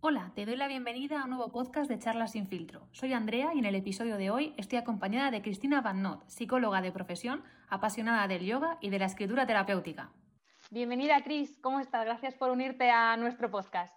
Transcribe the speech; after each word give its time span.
Hola, 0.00 0.30
te 0.36 0.46
doy 0.46 0.54
la 0.54 0.68
bienvenida 0.68 1.20
a 1.20 1.24
un 1.24 1.30
nuevo 1.30 1.50
podcast 1.50 1.90
de 1.90 1.98
Charlas 1.98 2.30
sin 2.30 2.46
filtro. 2.46 2.86
Soy 2.92 3.12
Andrea 3.12 3.50
y 3.52 3.58
en 3.58 3.64
el 3.64 3.74
episodio 3.74 4.16
de 4.16 4.30
hoy 4.30 4.54
estoy 4.56 4.78
acompañada 4.78 5.32
de 5.32 5.42
Cristina 5.42 5.80
Van 5.80 6.02
Not, 6.02 6.22
psicóloga 6.28 6.80
de 6.80 6.92
profesión, 6.92 7.42
apasionada 7.68 8.28
del 8.28 8.46
yoga 8.46 8.78
y 8.80 8.90
de 8.90 9.00
la 9.00 9.06
escritura 9.06 9.44
terapéutica. 9.44 10.12
Bienvenida, 10.70 11.20
Cris. 11.24 11.58
¿Cómo 11.60 11.80
estás? 11.80 12.04
Gracias 12.04 12.36
por 12.36 12.50
unirte 12.50 12.88
a 12.90 13.16
nuestro 13.16 13.50
podcast. 13.50 13.92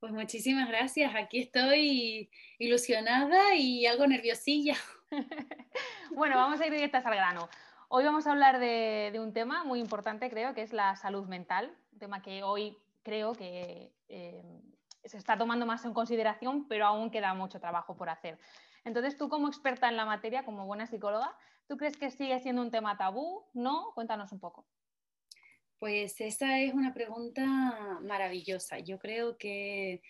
Pues 0.00 0.12
muchísimas 0.12 0.68
gracias. 0.68 1.14
Aquí 1.14 1.38
estoy 1.38 2.28
ilusionada 2.58 3.54
y 3.54 3.86
algo 3.86 4.04
nerviosilla. 4.08 4.74
bueno, 6.16 6.34
vamos 6.34 6.60
a 6.60 6.66
ir 6.66 6.72
directas 6.72 7.06
al 7.06 7.14
grano. 7.14 7.48
Hoy 7.88 8.04
vamos 8.04 8.26
a 8.26 8.32
hablar 8.32 8.58
de, 8.58 9.12
un 9.20 9.32
tema 9.32 9.62
muy 9.62 9.78
importante, 9.78 10.28
creo, 10.28 10.54
que 10.54 10.62
es 10.62 10.72
la 10.72 10.96
salud 10.96 11.28
mental, 11.28 11.72
un 11.92 11.98
tema 12.00 12.20
que 12.20 12.42
hoy 12.42 12.76
creo 13.04 13.32
que 13.34 13.92
eh, 14.08 14.42
se 15.04 15.18
está 15.18 15.36
tomando 15.36 15.66
más 15.66 15.84
en 15.84 15.94
consideración, 15.94 16.66
pero 16.68 16.86
aún 16.86 17.10
queda 17.10 17.34
mucho 17.34 17.60
trabajo 17.60 17.96
por 17.96 18.08
hacer. 18.08 18.38
Entonces, 18.84 19.16
tú 19.16 19.28
como 19.28 19.48
experta 19.48 19.88
en 19.88 19.96
la 19.96 20.04
materia, 20.04 20.44
como 20.44 20.66
buena 20.66 20.86
psicóloga, 20.86 21.36
¿tú 21.68 21.76
crees 21.76 21.96
que 21.96 22.10
sigue 22.10 22.38
siendo 22.40 22.62
un 22.62 22.70
tema 22.70 22.96
tabú? 22.96 23.44
¿No? 23.52 23.92
Cuéntanos 23.94 24.32
un 24.32 24.40
poco. 24.40 24.66
Pues 25.78 26.20
esa 26.20 26.60
es 26.60 26.74
una 26.74 26.94
pregunta 26.94 27.98
maravillosa. 28.02 28.78
Yo 28.78 28.98
creo 28.98 29.36
que 29.36 30.02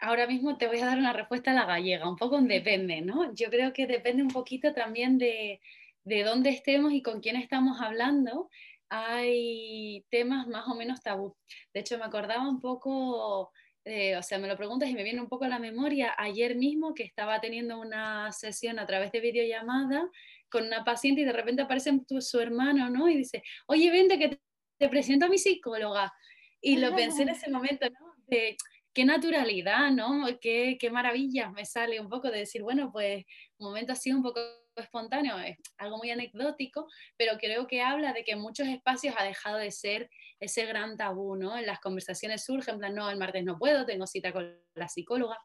ahora 0.00 0.26
mismo 0.26 0.58
te 0.58 0.66
voy 0.66 0.80
a 0.80 0.86
dar 0.86 0.98
una 0.98 1.12
respuesta 1.12 1.52
a 1.52 1.54
la 1.54 1.64
gallega, 1.64 2.08
un 2.08 2.16
poco 2.16 2.40
depende, 2.40 3.00
¿no? 3.00 3.32
Yo 3.34 3.48
creo 3.50 3.72
que 3.72 3.86
depende 3.86 4.22
un 4.22 4.30
poquito 4.30 4.74
también 4.74 5.18
de, 5.18 5.60
de 6.04 6.24
dónde 6.24 6.50
estemos 6.50 6.92
y 6.92 7.02
con 7.02 7.20
quién 7.20 7.36
estamos 7.36 7.80
hablando. 7.80 8.50
Hay 8.88 10.04
temas 10.10 10.48
más 10.48 10.66
o 10.68 10.74
menos 10.74 11.00
tabú. 11.00 11.36
De 11.72 11.80
hecho, 11.80 11.98
me 11.98 12.04
acordaba 12.04 12.48
un 12.48 12.60
poco 12.60 13.52
eh, 13.84 14.16
o 14.16 14.22
sea, 14.22 14.38
me 14.38 14.48
lo 14.48 14.56
preguntas 14.56 14.88
y 14.88 14.94
me 14.94 15.02
viene 15.02 15.20
un 15.20 15.28
poco 15.28 15.44
a 15.44 15.48
la 15.48 15.58
memoria 15.58 16.14
ayer 16.16 16.54
mismo 16.54 16.94
que 16.94 17.02
estaba 17.02 17.40
teniendo 17.40 17.80
una 17.80 18.30
sesión 18.30 18.78
a 18.78 18.86
través 18.86 19.10
de 19.10 19.20
videollamada 19.20 20.08
con 20.48 20.66
una 20.66 20.84
paciente 20.84 21.22
y 21.22 21.24
de 21.24 21.32
repente 21.32 21.62
aparece 21.62 21.98
su 22.20 22.38
hermano, 22.40 22.88
¿no? 22.90 23.08
Y 23.08 23.16
dice, 23.16 23.42
oye, 23.66 23.90
vente 23.90 24.18
que 24.18 24.38
te 24.78 24.88
presento 24.88 25.26
a 25.26 25.28
mi 25.28 25.38
psicóloga. 25.38 26.12
Y 26.60 26.76
lo 26.76 26.94
pensé 26.94 27.22
en 27.22 27.30
ese 27.30 27.50
momento, 27.50 27.88
¿no? 27.88 28.14
De 28.26 28.56
qué 28.92 29.04
naturalidad, 29.04 29.90
¿no? 29.90 30.26
Qué, 30.40 30.76
qué 30.78 30.90
maravilla 30.90 31.50
me 31.50 31.64
sale 31.64 31.98
un 31.98 32.08
poco 32.08 32.30
de 32.30 32.40
decir, 32.40 32.62
bueno, 32.62 32.92
pues 32.92 33.24
un 33.58 33.68
momento 33.68 33.92
así 33.92 34.12
un 34.12 34.22
poco 34.22 34.40
espontáneo, 34.80 35.38
es 35.38 35.56
algo 35.78 35.98
muy 35.98 36.10
anecdótico, 36.10 36.88
pero 37.16 37.36
creo 37.38 37.66
que 37.66 37.82
habla 37.82 38.12
de 38.12 38.24
que 38.24 38.32
en 38.32 38.40
muchos 38.40 38.66
espacios 38.68 39.14
ha 39.18 39.24
dejado 39.24 39.58
de 39.58 39.70
ser 39.70 40.10
ese 40.40 40.66
gran 40.66 40.96
tabú, 40.96 41.36
¿no? 41.36 41.56
En 41.58 41.66
las 41.66 41.80
conversaciones 41.80 42.44
surge, 42.44 42.70
en 42.70 42.78
plan, 42.78 42.94
no, 42.94 43.10
el 43.10 43.18
martes 43.18 43.44
no 43.44 43.58
puedo, 43.58 43.84
tengo 43.84 44.06
cita 44.06 44.32
con 44.32 44.58
la 44.74 44.88
psicóloga, 44.88 45.38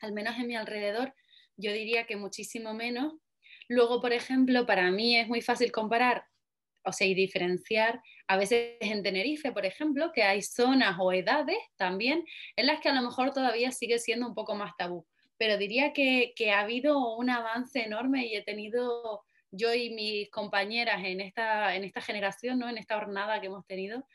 al 0.00 0.12
menos 0.12 0.36
en 0.38 0.46
mi 0.46 0.56
alrededor, 0.56 1.14
yo 1.56 1.72
diría 1.72 2.06
que 2.06 2.16
muchísimo 2.16 2.72
menos. 2.72 3.14
Luego, 3.68 4.00
por 4.00 4.12
ejemplo, 4.12 4.66
para 4.66 4.90
mí 4.90 5.16
es 5.16 5.28
muy 5.28 5.42
fácil 5.42 5.70
comparar, 5.70 6.24
o 6.84 6.92
sea, 6.92 7.06
y 7.06 7.14
diferenciar, 7.14 8.00
a 8.26 8.36
veces 8.36 8.76
en 8.80 9.02
Tenerife, 9.02 9.52
por 9.52 9.66
ejemplo, 9.66 10.10
que 10.14 10.22
hay 10.22 10.40
zonas 10.40 10.96
o 10.98 11.12
edades 11.12 11.58
también 11.76 12.24
en 12.56 12.66
las 12.66 12.80
que 12.80 12.88
a 12.88 12.94
lo 12.94 13.02
mejor 13.02 13.32
todavía 13.32 13.70
sigue 13.70 13.98
siendo 13.98 14.26
un 14.26 14.34
poco 14.34 14.54
más 14.54 14.72
tabú 14.78 15.06
pero 15.40 15.56
diría 15.56 15.94
que, 15.94 16.34
ha 16.52 16.60
habido 16.60 17.16
un 17.16 17.30
avance 17.30 17.80
enorme 17.80 18.26
y 18.26 18.36
he 18.36 18.42
tenido 18.42 19.24
yo 19.50 19.72
y 19.72 19.88
mis 19.88 20.30
compañeras 20.30 21.02
en 21.02 21.22
esta, 21.22 21.74
en 21.74 21.84
esta 21.84 22.02
generación, 22.02 22.58
¿no? 22.58 22.68
en 22.68 22.76
esta 22.76 22.98
jornada 22.98 23.40
que 23.40 23.46
hemos 23.46 23.66
tenido, 23.66 24.06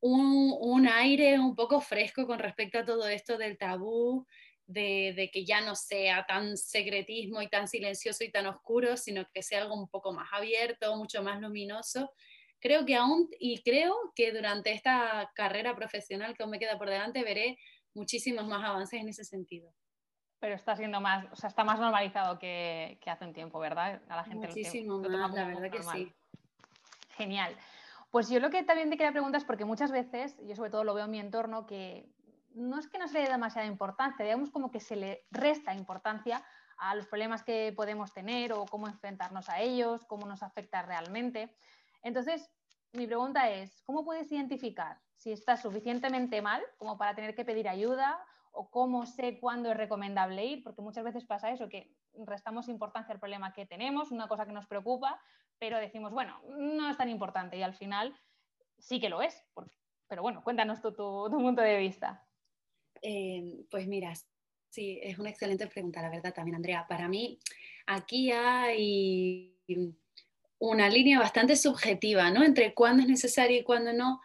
un, 0.00 0.88
aire 0.88 1.38
un 1.38 1.54
poco 1.54 1.80
fresco 1.80 2.26
con 2.26 2.40
respecto 2.40 2.80
a 2.80 2.84
todo 2.84 3.06
esto 3.06 3.38
del 3.38 3.56
tabú, 3.56 4.26
de, 4.66 5.12
de, 5.14 5.30
que 5.30 5.44
ya 5.44 5.60
no 5.60 5.76
sea 5.76 6.26
tan 6.26 6.56
secretismo 6.56 7.40
y 7.40 7.48
tan 7.48 7.68
silencioso 7.68 8.24
y 8.24 8.32
tan 8.32 8.46
oscuro, 8.48 8.96
sino 8.96 9.28
que 9.32 9.44
sea 9.44 9.62
algo 9.62 9.76
un 9.76 9.88
poco 9.88 10.12
más 10.12 10.28
abierto, 10.32 10.96
mucho 10.96 11.22
más 11.22 11.40
luminoso. 11.40 12.10
Creo 12.58 12.84
que 12.84 12.96
aún, 12.96 13.28
y 13.38 13.62
creo 13.62 13.94
que 14.16 14.32
durante 14.32 14.72
esta 14.72 15.30
carrera 15.36 15.76
profesional 15.76 16.36
que 16.36 16.42
aún 16.42 16.50
me 16.50 16.58
queda 16.58 16.78
por 16.78 16.90
delante, 16.90 17.22
veré 17.22 17.58
muchísimos 17.94 18.48
más 18.48 18.64
avances 18.64 19.00
en 19.00 19.08
ese 19.08 19.22
sentido 19.22 19.72
pero 20.44 20.56
está 20.56 20.76
siendo 20.76 21.00
más, 21.00 21.24
o 21.32 21.36
sea, 21.36 21.48
está 21.48 21.64
más 21.64 21.80
normalizado 21.80 22.38
que, 22.38 22.98
hace 23.06 23.24
un 23.24 23.32
tiempo, 23.32 23.58
¿verdad? 23.60 24.02
A 24.10 24.16
la 24.16 24.24
gente 24.24 24.46
Muchísimo 24.48 24.98
más, 24.98 25.32
la 25.32 25.46
verdad 25.46 25.70
que 25.70 25.82
sí. 25.82 26.12
Genial. 27.16 27.56
Pues 28.10 28.28
yo 28.28 28.40
lo 28.40 28.50
que 28.50 28.62
también 28.62 28.90
te 28.90 28.98
quería 28.98 29.10
preguntar 29.10 29.38
es 29.38 29.46
porque 29.46 29.64
muchas 29.64 29.90
veces, 29.90 30.36
yo 30.46 30.54
sobre 30.54 30.68
todo 30.68 30.84
lo 30.84 30.92
veo 30.92 31.06
en 31.06 31.12
mi 31.12 31.18
entorno, 31.18 31.64
que 31.64 32.12
no 32.52 32.78
es 32.78 32.88
que 32.88 32.98
no 32.98 33.08
se 33.08 33.14
le 33.14 33.24
dé 33.24 33.30
demasiada 33.30 33.66
importancia, 33.66 34.22
digamos 34.22 34.50
como 34.50 34.70
que 34.70 34.80
se 34.80 34.96
le 34.96 35.24
resta 35.30 35.72
importancia 35.72 36.44
a 36.76 36.94
los 36.94 37.06
problemas 37.06 37.42
que 37.42 37.72
podemos 37.74 38.12
tener 38.12 38.52
o 38.52 38.66
cómo 38.66 38.86
enfrentarnos 38.86 39.48
a 39.48 39.60
ellos, 39.60 40.04
cómo 40.04 40.26
nos 40.26 40.42
afecta 40.42 40.82
realmente. 40.82 41.56
Entonces, 42.02 42.50
mi 42.92 43.06
pregunta 43.06 43.48
es, 43.48 43.80
¿cómo 43.86 44.04
puedes 44.04 44.30
identificar 44.30 45.00
si 45.16 45.32
estás 45.32 45.62
suficientemente 45.62 46.42
mal 46.42 46.62
como 46.76 46.98
para 46.98 47.14
tener 47.14 47.34
que 47.34 47.46
pedir 47.46 47.66
ayuda 47.66 48.22
o 48.54 48.70
cómo 48.70 49.06
sé 49.06 49.38
cuándo 49.40 49.70
es 49.70 49.76
recomendable 49.76 50.44
ir, 50.44 50.62
porque 50.62 50.82
muchas 50.82 51.04
veces 51.04 51.24
pasa 51.24 51.50
eso, 51.50 51.68
que 51.68 51.92
restamos 52.26 52.68
importancia 52.68 53.12
al 53.12 53.20
problema 53.20 53.52
que 53.52 53.66
tenemos, 53.66 54.10
una 54.10 54.28
cosa 54.28 54.46
que 54.46 54.52
nos 54.52 54.66
preocupa, 54.66 55.20
pero 55.58 55.78
decimos, 55.78 56.12
bueno, 56.12 56.40
no 56.48 56.88
es 56.88 56.96
tan 56.96 57.08
importante 57.08 57.56
y 57.56 57.62
al 57.62 57.74
final 57.74 58.14
sí 58.78 59.00
que 59.00 59.08
lo 59.08 59.22
es. 59.22 59.42
Pero 60.08 60.22
bueno, 60.22 60.42
cuéntanos 60.42 60.80
tu, 60.80 60.94
punto 60.94 61.62
de 61.62 61.78
vista. 61.78 62.26
Eh, 63.02 63.64
pues 63.70 63.86
mira, 63.86 64.12
sí, 64.70 65.00
es 65.02 65.18
una 65.18 65.30
excelente 65.30 65.66
pregunta, 65.66 66.02
la 66.02 66.10
verdad 66.10 66.32
también, 66.32 66.56
Andrea. 66.56 66.86
Para 66.88 67.08
mí, 67.08 67.38
aquí 67.86 68.30
hay 68.30 69.56
una 70.58 70.88
línea 70.88 71.18
bastante 71.18 71.56
subjetiva, 71.56 72.30
¿no? 72.30 72.44
Entre 72.44 72.74
cuándo 72.74 73.02
es 73.02 73.08
necesario 73.08 73.58
y 73.58 73.64
cuándo 73.64 73.92
no, 73.92 74.20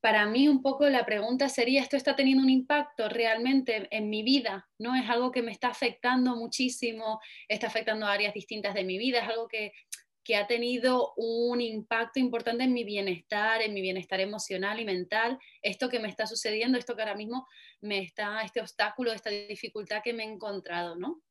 para 0.00 0.26
mí 0.26 0.48
un 0.48 0.62
poco 0.62 0.88
la 0.88 1.04
pregunta 1.04 1.48
sería, 1.48 1.82
¿esto 1.82 1.96
está 1.96 2.14
teniendo 2.14 2.42
un 2.42 2.50
impacto 2.50 3.08
realmente 3.08 3.88
en 3.90 4.08
mi 4.08 4.22
vida? 4.22 4.68
¿No? 4.78 4.94
Es 4.94 5.08
algo 5.08 5.32
que 5.32 5.42
me 5.42 5.50
está 5.50 5.68
afectando 5.68 6.36
muchísimo, 6.36 7.20
está 7.48 7.66
afectando 7.66 8.06
áreas 8.06 8.34
distintas 8.34 8.74
de 8.74 8.84
mi 8.84 8.98
vida, 8.98 9.20
es 9.20 9.28
algo 9.28 9.48
que, 9.48 9.72
ha 10.36 10.46
tenido 10.46 11.14
un 11.16 11.62
impacto 11.62 12.20
importante 12.20 12.62
en 12.62 12.74
mi 12.74 12.84
bienestar, 12.84 13.62
en 13.62 13.72
mi 13.72 13.80
bienestar 13.80 14.20
emocional 14.20 14.78
y 14.78 14.84
mental. 14.84 15.38
Esto 15.62 15.88
que 15.88 16.00
me 16.00 16.08
está 16.08 16.26
sucediendo, 16.26 16.76
esto 16.76 16.94
que 16.94 17.00
ahora 17.00 17.14
mismo 17.14 17.46
me 17.80 18.00
está, 18.00 18.42
este 18.42 18.60
obstáculo, 18.60 19.10
esta 19.10 19.30
dificultad 19.30 20.02
que 20.04 20.12
me 20.12 20.24
he 20.24 20.26
encontrado, 20.26 20.96
¿no? 20.96 21.22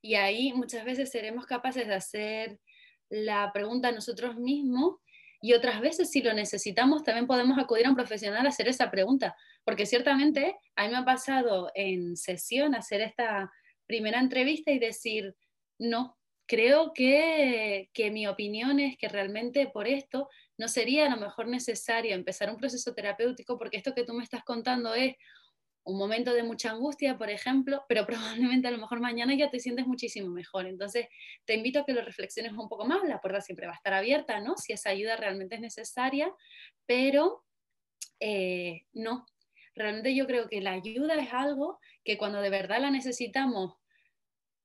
Y 0.00 0.14
ahí 0.14 0.52
muchas 0.52 0.84
veces 0.84 1.10
seremos 1.10 1.44
capaces 1.44 1.88
de 1.88 1.94
hacer 1.94 2.60
la 3.08 3.50
pregunta 3.52 3.88
a 3.88 3.92
nosotros 3.92 4.36
mismos 4.36 5.00
y 5.40 5.54
otras 5.54 5.80
veces, 5.80 6.10
si 6.10 6.22
lo 6.22 6.34
necesitamos, 6.34 7.02
también 7.02 7.26
podemos 7.26 7.58
acudir 7.58 7.86
a 7.86 7.90
un 7.90 7.96
profesional 7.96 8.44
a 8.44 8.50
hacer 8.50 8.68
esa 8.68 8.90
pregunta, 8.90 9.34
porque 9.64 9.86
ciertamente 9.86 10.56
a 10.76 10.84
mí 10.84 10.90
me 10.90 10.98
ha 10.98 11.04
pasado 11.04 11.70
en 11.74 12.16
sesión 12.16 12.74
hacer 12.74 13.00
esta 13.00 13.50
primera 13.86 14.20
entrevista 14.20 14.70
y 14.70 14.78
decir, 14.78 15.34
no, 15.78 16.18
creo 16.46 16.92
que, 16.92 17.88
que 17.94 18.10
mi 18.10 18.26
opinión 18.26 18.80
es 18.80 18.98
que 18.98 19.08
realmente 19.08 19.68
por 19.68 19.88
esto 19.88 20.28
no 20.58 20.68
sería 20.68 21.06
a 21.06 21.10
lo 21.10 21.16
mejor 21.16 21.48
necesario 21.48 22.14
empezar 22.14 22.50
un 22.50 22.58
proceso 22.58 22.92
terapéutico, 22.92 23.56
porque 23.56 23.78
esto 23.78 23.94
que 23.94 24.04
tú 24.04 24.12
me 24.12 24.24
estás 24.24 24.44
contando 24.44 24.94
es 24.94 25.14
un 25.84 25.98
momento 25.98 26.34
de 26.34 26.42
mucha 26.42 26.70
angustia, 26.70 27.16
por 27.16 27.30
ejemplo, 27.30 27.84
pero 27.88 28.06
probablemente 28.06 28.68
a 28.68 28.70
lo 28.70 28.78
mejor 28.78 29.00
mañana 29.00 29.34
ya 29.34 29.50
te 29.50 29.60
sientes 29.60 29.86
muchísimo 29.86 30.30
mejor. 30.30 30.66
Entonces, 30.66 31.06
te 31.44 31.54
invito 31.54 31.80
a 31.80 31.84
que 31.84 31.92
lo 31.92 32.02
reflexiones 32.02 32.52
un 32.52 32.68
poco 32.68 32.84
más. 32.84 33.02
La 33.04 33.20
puerta 33.20 33.40
siempre 33.40 33.66
va 33.66 33.72
a 33.72 33.76
estar 33.76 33.92
abierta, 33.92 34.40
¿no? 34.40 34.56
Si 34.56 34.72
esa 34.72 34.90
ayuda 34.90 35.16
realmente 35.16 35.56
es 35.56 35.60
necesaria, 35.60 36.32
pero 36.86 37.44
eh, 38.20 38.86
no. 38.92 39.26
Realmente 39.74 40.14
yo 40.14 40.26
creo 40.26 40.48
que 40.48 40.60
la 40.60 40.72
ayuda 40.72 41.14
es 41.14 41.32
algo 41.32 41.78
que 42.04 42.18
cuando 42.18 42.40
de 42.40 42.50
verdad 42.50 42.80
la 42.80 42.90
necesitamos 42.90 43.74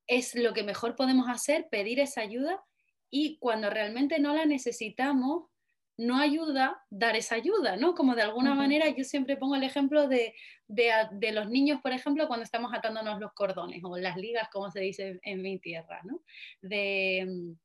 es 0.08 0.36
lo 0.36 0.54
que 0.54 0.64
mejor 0.64 0.96
podemos 0.96 1.28
hacer, 1.30 1.68
pedir 1.70 2.00
esa 2.00 2.22
ayuda 2.22 2.64
y 3.10 3.38
cuando 3.40 3.70
realmente 3.70 4.20
no 4.20 4.34
la 4.34 4.46
necesitamos, 4.46 5.50
no 5.98 6.18
ayuda 6.18 6.84
dar 6.90 7.16
esa 7.16 7.36
ayuda, 7.36 7.78
¿no? 7.78 7.96
Como 7.96 8.16
de 8.16 8.22
alguna 8.22 8.54
manera 8.54 8.90
yo 8.90 9.04
siempre 9.04 9.38
pongo 9.38 9.56
el 9.56 9.64
ejemplo 9.64 10.08
de, 10.08 10.34
los 10.68 11.50
niños, 11.50 11.82
por 11.82 11.94
ejemplo, 11.94 12.28
cuando 12.28 12.44
estamos 12.44 12.74
atándonos 12.74 13.20
los 13.20 13.34
cordones 13.34 13.82
o 13.84 13.98
las 13.98 14.18
ligas, 14.18 14.50
como 14.52 14.70
se 14.72 14.82
dice 14.82 15.20
en 15.24 15.42
mi 15.42 15.60
tierra, 15.60 16.02
¿no? 16.04 16.22
De 16.62 17.26
mm, 17.28 17.58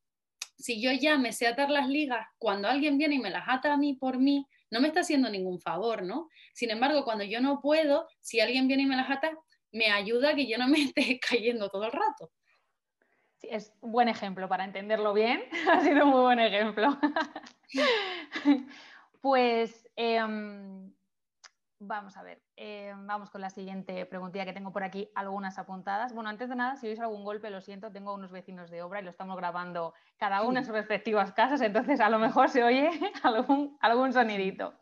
si 0.58 0.80
yo 0.80 0.92
ya 0.92 1.18
me 1.18 1.32
sé 1.32 1.46
atar 1.46 1.70
las 1.70 1.88
ligas, 1.88 2.26
cuando 2.38 2.68
alguien 2.68 2.98
viene 2.98 3.16
y 3.16 3.20
me 3.20 3.30
las 3.30 3.44
ata 3.48 3.72
a 3.72 3.76
mí 3.76 3.94
por 3.94 4.18
mí, 4.18 4.46
no 4.70 4.80
me 4.80 4.88
está 4.88 5.00
haciendo 5.00 5.28
ningún 5.30 5.60
favor, 5.60 6.02
¿no? 6.02 6.28
Sin 6.54 6.70
embargo, 6.70 7.04
cuando 7.04 7.24
yo 7.24 7.40
no 7.40 7.60
puedo, 7.60 8.06
si 8.20 8.40
alguien 8.40 8.68
viene 8.68 8.84
y 8.84 8.86
me 8.86 8.96
las 8.96 9.10
ata, 9.10 9.32
me 9.72 9.86
ayuda 9.90 10.30
a 10.30 10.34
que 10.34 10.46
yo 10.46 10.58
no 10.58 10.68
me 10.68 10.82
esté 10.94 11.18
cayendo 11.18 11.68
todo 11.68 11.86
el 11.86 11.92
rato 11.92 12.30
es 13.42 13.72
un 13.80 13.92
buen 13.92 14.08
ejemplo 14.08 14.48
para 14.48 14.64
entenderlo 14.64 15.12
bien. 15.12 15.42
ha 15.70 15.80
sido 15.80 16.04
un 16.04 16.10
muy 16.10 16.20
buen 16.20 16.38
ejemplo. 16.38 16.98
pues 19.20 19.88
em, 19.96 20.92
Vamos 21.82 22.14
a 22.18 22.22
ver, 22.22 22.42
eh, 22.56 22.92
vamos 22.94 23.30
con 23.30 23.40
la 23.40 23.48
siguiente 23.48 24.04
preguntilla 24.04 24.44
que 24.44 24.52
tengo 24.52 24.70
por 24.70 24.84
aquí, 24.84 25.10
algunas 25.14 25.58
apuntadas. 25.58 26.12
Bueno, 26.12 26.28
antes 26.28 26.50
de 26.50 26.54
nada, 26.54 26.76
si 26.76 26.86
oís 26.86 27.00
algún 27.00 27.24
golpe, 27.24 27.48
lo 27.48 27.62
siento, 27.62 27.90
tengo 27.90 28.12
unos 28.12 28.30
vecinos 28.30 28.68
de 28.68 28.82
obra 28.82 29.00
y 29.00 29.04
lo 29.04 29.08
estamos 29.08 29.34
grabando 29.38 29.94
cada 30.18 30.42
uno 30.42 30.58
en 30.58 30.66
sus 30.66 30.74
respectivas 30.74 31.32
casas, 31.32 31.62
entonces 31.62 31.98
a 32.00 32.10
lo 32.10 32.18
mejor 32.18 32.50
se 32.50 32.62
oye 32.62 32.90
algún, 33.22 33.78
algún 33.80 34.12
sonidito. 34.12 34.74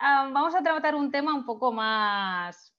vamos 0.00 0.56
a 0.56 0.64
tratar 0.64 0.96
un 0.96 1.12
tema 1.12 1.32
un 1.32 1.46
poco 1.46 1.70
más, 1.70 2.76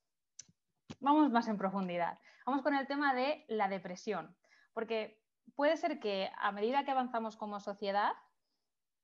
vamos 0.99 1.31
más 1.31 1.47
en 1.47 1.57
profundidad. 1.57 2.19
Vamos 2.45 2.63
con 2.63 2.75
el 2.75 2.85
tema 2.85 3.13
de 3.13 3.45
la 3.47 3.69
depresión, 3.69 4.35
porque 4.73 5.23
puede 5.55 5.77
ser 5.77 6.01
que 6.01 6.29
a 6.37 6.51
medida 6.51 6.83
que 6.83 6.91
avanzamos 6.91 7.37
como 7.37 7.61
sociedad, 7.61 8.11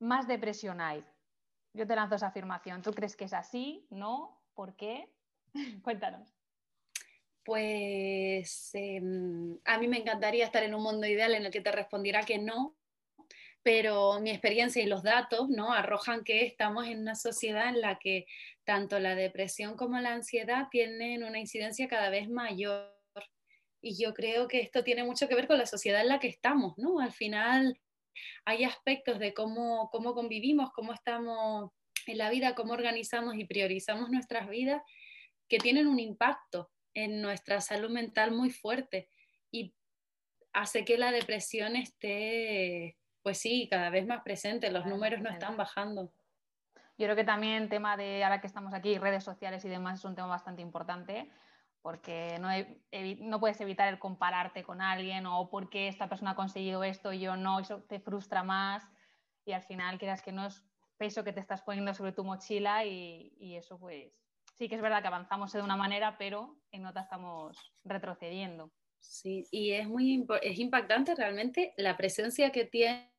más 0.01 0.27
depresión 0.27 0.81
hay. 0.81 1.05
Yo 1.73 1.87
te 1.87 1.95
lanzo 1.95 2.15
esa 2.15 2.27
afirmación. 2.27 2.81
¿Tú 2.81 2.91
crees 2.91 3.15
que 3.15 3.25
es 3.25 3.33
así? 3.33 3.87
¿No? 3.89 4.41
¿Por 4.53 4.75
qué? 4.75 5.09
Cuéntanos. 5.83 6.33
Pues 7.43 8.71
em, 8.73 9.57
a 9.65 9.77
mí 9.77 9.87
me 9.87 9.97
encantaría 9.97 10.45
estar 10.45 10.63
en 10.63 10.75
un 10.75 10.83
mundo 10.83 11.07
ideal 11.07 11.33
en 11.33 11.45
el 11.45 11.51
que 11.51 11.61
te 11.61 11.71
respondiera 11.71 12.23
que 12.23 12.37
no, 12.37 12.75
pero 13.63 14.19
mi 14.19 14.29
experiencia 14.29 14.83
y 14.83 14.87
los 14.87 15.01
datos 15.01 15.49
¿no? 15.49 15.71
arrojan 15.71 16.23
que 16.23 16.45
estamos 16.45 16.87
en 16.87 16.99
una 16.99 17.15
sociedad 17.15 17.69
en 17.69 17.81
la 17.81 17.97
que 17.97 18.25
tanto 18.63 18.99
la 18.99 19.15
depresión 19.15 19.75
como 19.75 19.99
la 19.99 20.13
ansiedad 20.13 20.67
tienen 20.69 21.23
una 21.23 21.39
incidencia 21.39 21.87
cada 21.87 22.09
vez 22.09 22.29
mayor. 22.29 22.93
Y 23.81 24.01
yo 24.01 24.13
creo 24.13 24.47
que 24.47 24.59
esto 24.59 24.83
tiene 24.83 25.03
mucho 25.03 25.27
que 25.27 25.35
ver 25.35 25.47
con 25.47 25.57
la 25.57 25.65
sociedad 25.65 26.01
en 26.01 26.09
la 26.09 26.19
que 26.19 26.27
estamos, 26.27 26.77
¿no? 26.77 26.99
Al 26.99 27.11
final 27.11 27.79
hay 28.45 28.63
aspectos 28.63 29.19
de 29.19 29.33
cómo, 29.33 29.89
cómo 29.91 30.13
convivimos, 30.13 30.71
cómo 30.71 30.93
estamos 30.93 31.71
en 32.07 32.17
la 32.17 32.29
vida, 32.29 32.55
cómo 32.55 32.73
organizamos 32.73 33.35
y 33.35 33.45
priorizamos 33.45 34.09
nuestras 34.09 34.49
vidas, 34.49 34.81
que 35.47 35.57
tienen 35.57 35.87
un 35.87 35.99
impacto 35.99 36.69
en 36.93 37.21
nuestra 37.21 37.61
salud 37.61 37.89
mental 37.89 38.31
muy 38.31 38.49
fuerte 38.49 39.09
y 39.51 39.73
hace 40.53 40.83
que 40.83 40.97
la 40.97 41.11
depresión 41.11 41.75
esté, 41.75 42.97
pues 43.21 43.37
sí, 43.37 43.67
cada 43.69 43.89
vez 43.89 44.05
más 44.05 44.23
presente, 44.23 44.71
los 44.71 44.85
números 44.85 45.21
no 45.21 45.29
están 45.29 45.57
bajando. 45.57 46.11
Yo 46.97 47.07
creo 47.07 47.15
que 47.15 47.23
también 47.23 47.63
el 47.63 47.69
tema 47.69 47.97
de, 47.97 48.23
ahora 48.23 48.41
que 48.41 48.47
estamos 48.47 48.73
aquí, 48.73 48.97
redes 48.97 49.23
sociales 49.23 49.63
y 49.65 49.69
demás, 49.69 49.99
es 49.99 50.05
un 50.05 50.15
tema 50.15 50.27
bastante 50.27 50.61
importante 50.61 51.29
porque 51.81 52.37
no, 52.39 52.49
no, 53.19 53.39
puedes 53.39 53.59
evitar 53.61 53.87
el 53.87 53.99
compararte 53.99 54.63
con 54.63 54.81
alguien 54.81 55.25
o 55.25 55.49
porque 55.49 55.87
esta 55.87 56.07
persona 56.07 56.31
ha 56.31 56.35
conseguido 56.35 56.83
esto 56.83 57.11
y 57.13 57.19
yo 57.19 57.35
no, 57.35 57.59
eso 57.59 57.81
te 57.83 57.99
frustra 57.99 58.43
más 58.43 58.83
y 59.45 59.53
al 59.53 59.63
final 59.63 59.97
quieras 59.97 60.21
que 60.21 60.31
no 60.31 60.45
es 60.45 60.63
peso 60.97 61.23
que 61.23 61.33
te 61.33 61.39
estás 61.39 61.63
poniendo 61.63 61.93
sobre 61.93 62.11
tu 62.11 62.23
mochila 62.23 62.85
y, 62.85 63.33
y 63.39 63.55
eso 63.55 63.79
pues 63.79 64.13
sí 64.53 64.69
que 64.69 64.75
es 64.75 64.81
verdad 64.81 65.01
que 65.01 65.07
avanzamos 65.07 65.51
de 65.51 65.61
una 65.63 65.75
manera, 65.75 66.17
pero 66.17 66.55
en 66.71 66.85
otra 66.85 67.01
estamos 67.01 67.57
retrocediendo. 67.83 68.71
Sí, 68.99 69.47
y 69.49 69.71
es 69.71 69.87
muy 69.87 70.25
es 70.43 70.59
impactante 70.59 71.15
realmente 71.15 71.73
la 71.77 71.97
presencia 71.97 72.51
que 72.51 72.65
tiene 72.65 73.11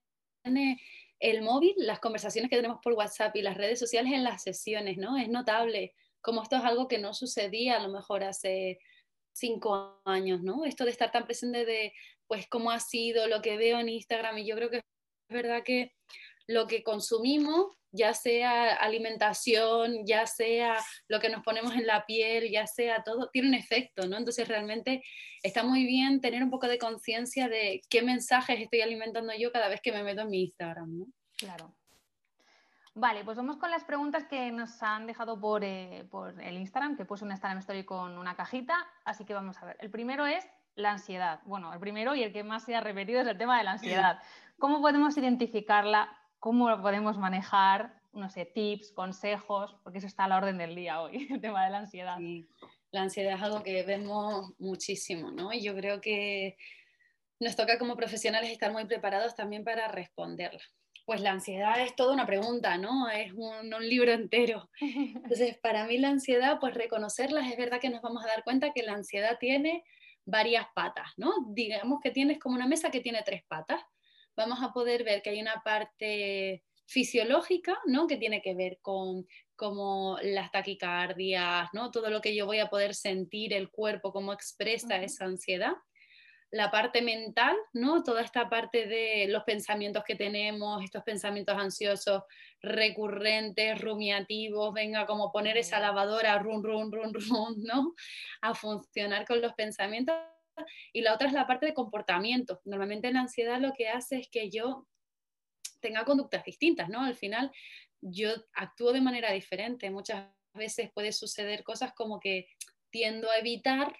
el 1.19 1.43
móvil, 1.43 1.75
las 1.79 1.99
conversaciones 1.99 2.49
que 2.49 2.57
tenemos 2.57 2.81
por 2.81 2.93
WhatsApp 2.93 3.35
y 3.37 3.43
las 3.43 3.57
redes 3.57 3.79
sociales 3.79 4.13
en 4.13 4.25
las 4.25 4.43
sesiones, 4.43 4.99
¿no? 4.99 5.17
Es 5.17 5.29
notable 5.29 5.95
como 6.23 6.43
esto 6.43 6.57
es 6.57 6.65
algo 6.65 6.89
que 6.89 6.99
no 6.99 7.13
sucedía 7.15 7.77
a 7.77 7.83
lo 7.83 7.89
mejor 7.89 8.25
hace 8.25 8.79
cinco 9.33 10.01
años, 10.05 10.43
¿no? 10.43 10.65
Esto 10.65 10.85
de 10.85 10.91
estar 10.91 11.11
tan 11.11 11.27
presente 11.27 11.65
de, 11.65 11.93
pues, 12.27 12.47
cómo 12.49 12.71
ha 12.71 12.81
sido 12.81 13.27
lo 13.27 13.43
que 13.43 13.57
veo 13.57 13.79
en 13.79 13.89
Instagram 13.89 14.39
y 14.39 14.47
yo 14.47 14.57
creo 14.57 14.71
que 14.71 14.77
es 14.79 14.83
verdad 15.29 15.63
que 15.65 15.93
lo 16.47 16.67
que 16.67 16.83
consumimos, 16.83 17.67
ya 17.93 18.15
sea 18.15 18.75
alimentación, 18.75 20.07
ya 20.07 20.27
sea 20.27 20.79
lo 21.09 21.21
que 21.21 21.29
nos 21.29 21.43
ponemos 21.43 21.75
en 21.75 21.87
la 21.87 22.05
piel, 22.07 22.51
ya 22.51 22.67
sea 22.67 23.03
todo, 23.05 23.29
tiene 23.31 23.49
un 23.49 23.55
efecto, 23.55 24.07
¿no? 24.07 24.17
Entonces 24.17 24.49
realmente 24.49 25.03
está 25.43 25.63
muy 25.63 25.85
bien 25.85 26.21
tener 26.21 26.43
un 26.43 26.51
poco 26.51 26.69
de 26.69 26.79
conciencia 26.79 27.49
de 27.49 27.83
qué 27.89 28.03
mensajes 28.03 28.61
estoy 28.61 28.81
alimentando 28.81 29.33
yo 29.35 29.53
cada 29.53 29.69
vez 29.69 29.81
que 29.83 29.93
me 29.93 30.03
meto 30.03 30.23
en 30.23 30.31
mi 30.31 30.43
Instagram, 30.43 30.99
¿no? 30.99 31.07
Claro. 31.37 31.75
Vale, 32.95 33.25
pues 33.25 33.39
vamos 33.39 33.57
con 33.57 33.71
las 33.71 33.85
preguntas 33.85 34.25
que 34.25 34.53
nos 34.53 34.83
han 34.83 35.07
dejado 35.07 35.41
por, 35.41 35.65
eh, 35.65 36.05
el 36.43 36.57
Instagram, 36.59 36.97
que 36.97 37.07
puse 37.07 37.25
un 37.25 37.31
Instagram 37.31 37.59
Story 37.61 37.85
con 37.85 38.19
una 38.19 38.37
cajita, 38.37 38.75
así 39.05 39.25
que 39.25 39.33
vamos 39.33 39.57
a 39.63 39.65
ver. 39.65 39.79
El 39.81 39.91
primero 39.91 40.27
es 40.27 40.47
la 40.75 40.93
ansiedad. 40.93 41.41
Bueno, 41.47 41.73
el 41.73 41.81
primero 41.81 42.15
y 42.15 42.23
el 42.23 42.33
que 42.35 42.45
más 42.45 42.65
se 42.65 42.75
ha 42.75 42.83
repetido 42.83 43.23
es 43.23 43.27
el 43.27 43.39
tema 43.39 43.57
de 43.57 43.65
la 43.65 43.73
ansiedad. 43.73 44.19
¿Cómo 44.59 44.83
podemos 44.83 45.17
identificarla? 45.17 46.15
¿Cómo 46.39 46.69
lo 46.69 46.83
podemos 46.83 47.17
manejar? 47.17 47.95
No 48.13 48.29
sé, 48.29 48.45
tips, 48.45 48.93
consejos, 48.93 49.75
porque 49.83 49.99
eso 49.99 50.07
está 50.07 50.25
a 50.25 50.29
la 50.29 50.37
orden 50.37 50.59
del 50.59 50.75
día 50.75 51.01
hoy, 51.01 51.29
el 51.31 51.41
tema 51.41 51.65
de 51.65 51.71
la 51.71 51.79
ansiedad. 51.79 52.19
Sí. 52.19 52.47
La 52.91 53.01
ansiedad 53.01 53.37
es 53.37 53.43
algo 53.43 53.63
que 53.63 53.85
vemos 53.85 54.53
muchísimo, 54.59 55.31
¿no? 55.31 55.51
Y 55.51 55.63
yo 55.63 55.75
creo 55.75 56.03
que 56.03 56.59
nos 57.41 57.57
toca 57.57 57.79
como 57.79 57.97
profesionales 57.97 58.51
estar 58.51 58.71
muy 58.71 58.85
preparados 58.85 59.35
también 59.35 59.65
para 59.65 59.89
responderla 59.89 60.61
pues 61.05 61.21
la 61.21 61.33
ansiedad 61.33 61.81
es 61.81 61.95
toda 61.97 62.15
una 62.15 62.27
pregunta, 62.27 62.79
¿no? 62.79 63.09
Es 63.09 63.33
un, 63.33 63.71
libro 63.81 64.13
entero. 64.13 64.71
Entonces, 64.81 65.59
para 65.59 65.87
mí 65.87 65.99
la 65.99 66.09
ansiedad, 66.09 66.59
pues 66.61 66.75
reconocerlas, 66.75 67.51
es 67.51 67.57
verdad 67.57 67.81
que 67.81 67.91
nos 67.91 68.03
vamos 68.03 68.25
a 68.25 68.29
dar 68.29 68.45
cuenta 68.45 68.73
que 68.73 68.83
la 68.83 68.93
ansiedad 68.93 69.39
tiene 69.39 69.85
varias 70.25 70.67
patas, 70.75 71.11
¿no? 71.17 71.33
Digamos 71.49 72.01
que 72.01 72.11
tienes 72.11 72.39
como 72.39 72.55
una 72.55 72.67
mesa 72.67 72.91
que 72.91 73.01
tiene 73.01 73.23
tres 73.25 73.43
patas. 73.49 73.81
Vamos 74.37 74.61
a 74.63 74.73
poder 74.73 75.05
ver 75.05 75.23
que 75.23 75.31
hay 75.31 75.41
una 75.41 75.63
parte 75.65 76.63
fisiológica, 76.87 77.79
¿no? 77.87 78.07
Que 78.07 78.17
tiene 78.17 78.41
que 78.41 78.55
ver 78.55 78.79
con 78.81 79.27
como 79.57 80.19
las 80.23 80.51
taquicardias, 80.51 81.69
¿no? 81.73 81.91
Todo 81.91 82.11
lo 82.11 82.21
que 82.21 82.35
yo 82.35 82.47
voy 82.47 82.59
a 82.59 82.69
poder 82.69 82.95
sentir, 82.95 83.53
el 83.53 83.71
cuerpo, 83.71 84.13
cómo 84.13 84.33
expresa 84.33 84.97
esa 85.03 85.25
ansiedad 85.25 85.75
la 86.53 86.71
parte 86.71 87.01
mental, 87.01 87.57
¿no? 87.73 88.03
Toda 88.03 88.21
esta 88.21 88.51
parte 88.51 88.87
de 88.87 89.27
los 89.29 89.43
pensamientos 89.45 90.05
que 90.05 90.17
tenemos, 90.17 90.85
estos 90.85 91.03
pensamientos 91.03 91.57
ansiosos 91.57 92.25
recurrentes, 92.61 93.81
rumiativos, 93.81 94.75
venga, 94.75 95.07
como 95.07 95.33
poner 95.33 95.57
esa 95.57 95.81
lavadora, 95.81 96.39
run, 96.39 96.63
run, 96.63 96.93
run, 96.93 97.15
run, 97.31 97.63
¿no? 97.65 97.95
A 98.43 98.55
funcionar 98.55 99.27
con 99.27 99.41
los 99.41 99.55
pensamientos. 99.55 100.15
Y 100.93 101.01
la 101.01 101.15
otra 101.15 101.27
es 101.27 101.33
la 101.33 101.47
parte 101.47 101.65
de 101.65 101.75
comportamiento. 101.75 102.61
Normalmente 102.67 103.11
la 103.11 103.21
ansiedad 103.21 103.59
lo 103.59 103.73
que 103.73 103.89
hace 103.89 104.19
es 104.19 104.29
que 104.29 104.51
yo 104.51 104.87
tenga 105.81 106.05
conductas 106.05 106.45
distintas, 106.45 106.91
¿no? 106.91 107.01
Al 107.03 107.17
final 107.17 107.51
yo 108.03 108.31
actúo 108.53 108.93
de 108.93 109.01
manera 109.01 109.33
diferente. 109.33 109.91
Muchas 109.91 110.29
veces 110.53 110.91
puede 110.93 111.13
suceder 111.13 111.65
cosas 111.65 111.95
como 111.95 112.21
que 112.21 112.47
tiendo 112.91 113.31
a 113.31 113.39
evitar 113.39 113.97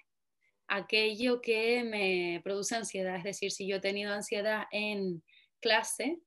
aquello 0.73 1.39
que 1.39 1.83
me 1.83 2.41
produce 2.43 2.75
ansiedad. 2.75 3.15
Es 3.15 3.23
decir, 3.23 3.51
si 3.51 3.67
yo 3.67 3.77
he 3.77 3.79
tenido 3.79 4.11
ansiedad 4.11 4.65
en 4.71 5.23
clase, 5.61 6.19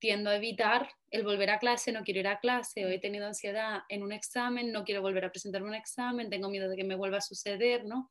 tiendo 0.00 0.30
a 0.30 0.36
evitar 0.36 0.90
el 1.10 1.22
volver 1.22 1.50
a 1.50 1.58
clase, 1.58 1.92
no 1.92 2.02
quiero 2.02 2.20
ir 2.20 2.28
a 2.28 2.40
clase, 2.40 2.84
o 2.84 2.88
he 2.88 2.98
tenido 2.98 3.26
ansiedad 3.26 3.82
en 3.88 4.02
un 4.02 4.12
examen, 4.12 4.72
no 4.72 4.84
quiero 4.84 5.00
volver 5.00 5.24
a 5.24 5.30
presentar 5.30 5.62
un 5.62 5.74
examen, 5.74 6.28
tengo 6.28 6.50
miedo 6.50 6.68
de 6.68 6.76
que 6.76 6.84
me 6.84 6.96
vuelva 6.96 7.18
a 7.18 7.22
suceder, 7.22 7.84
¿no? 7.84 8.10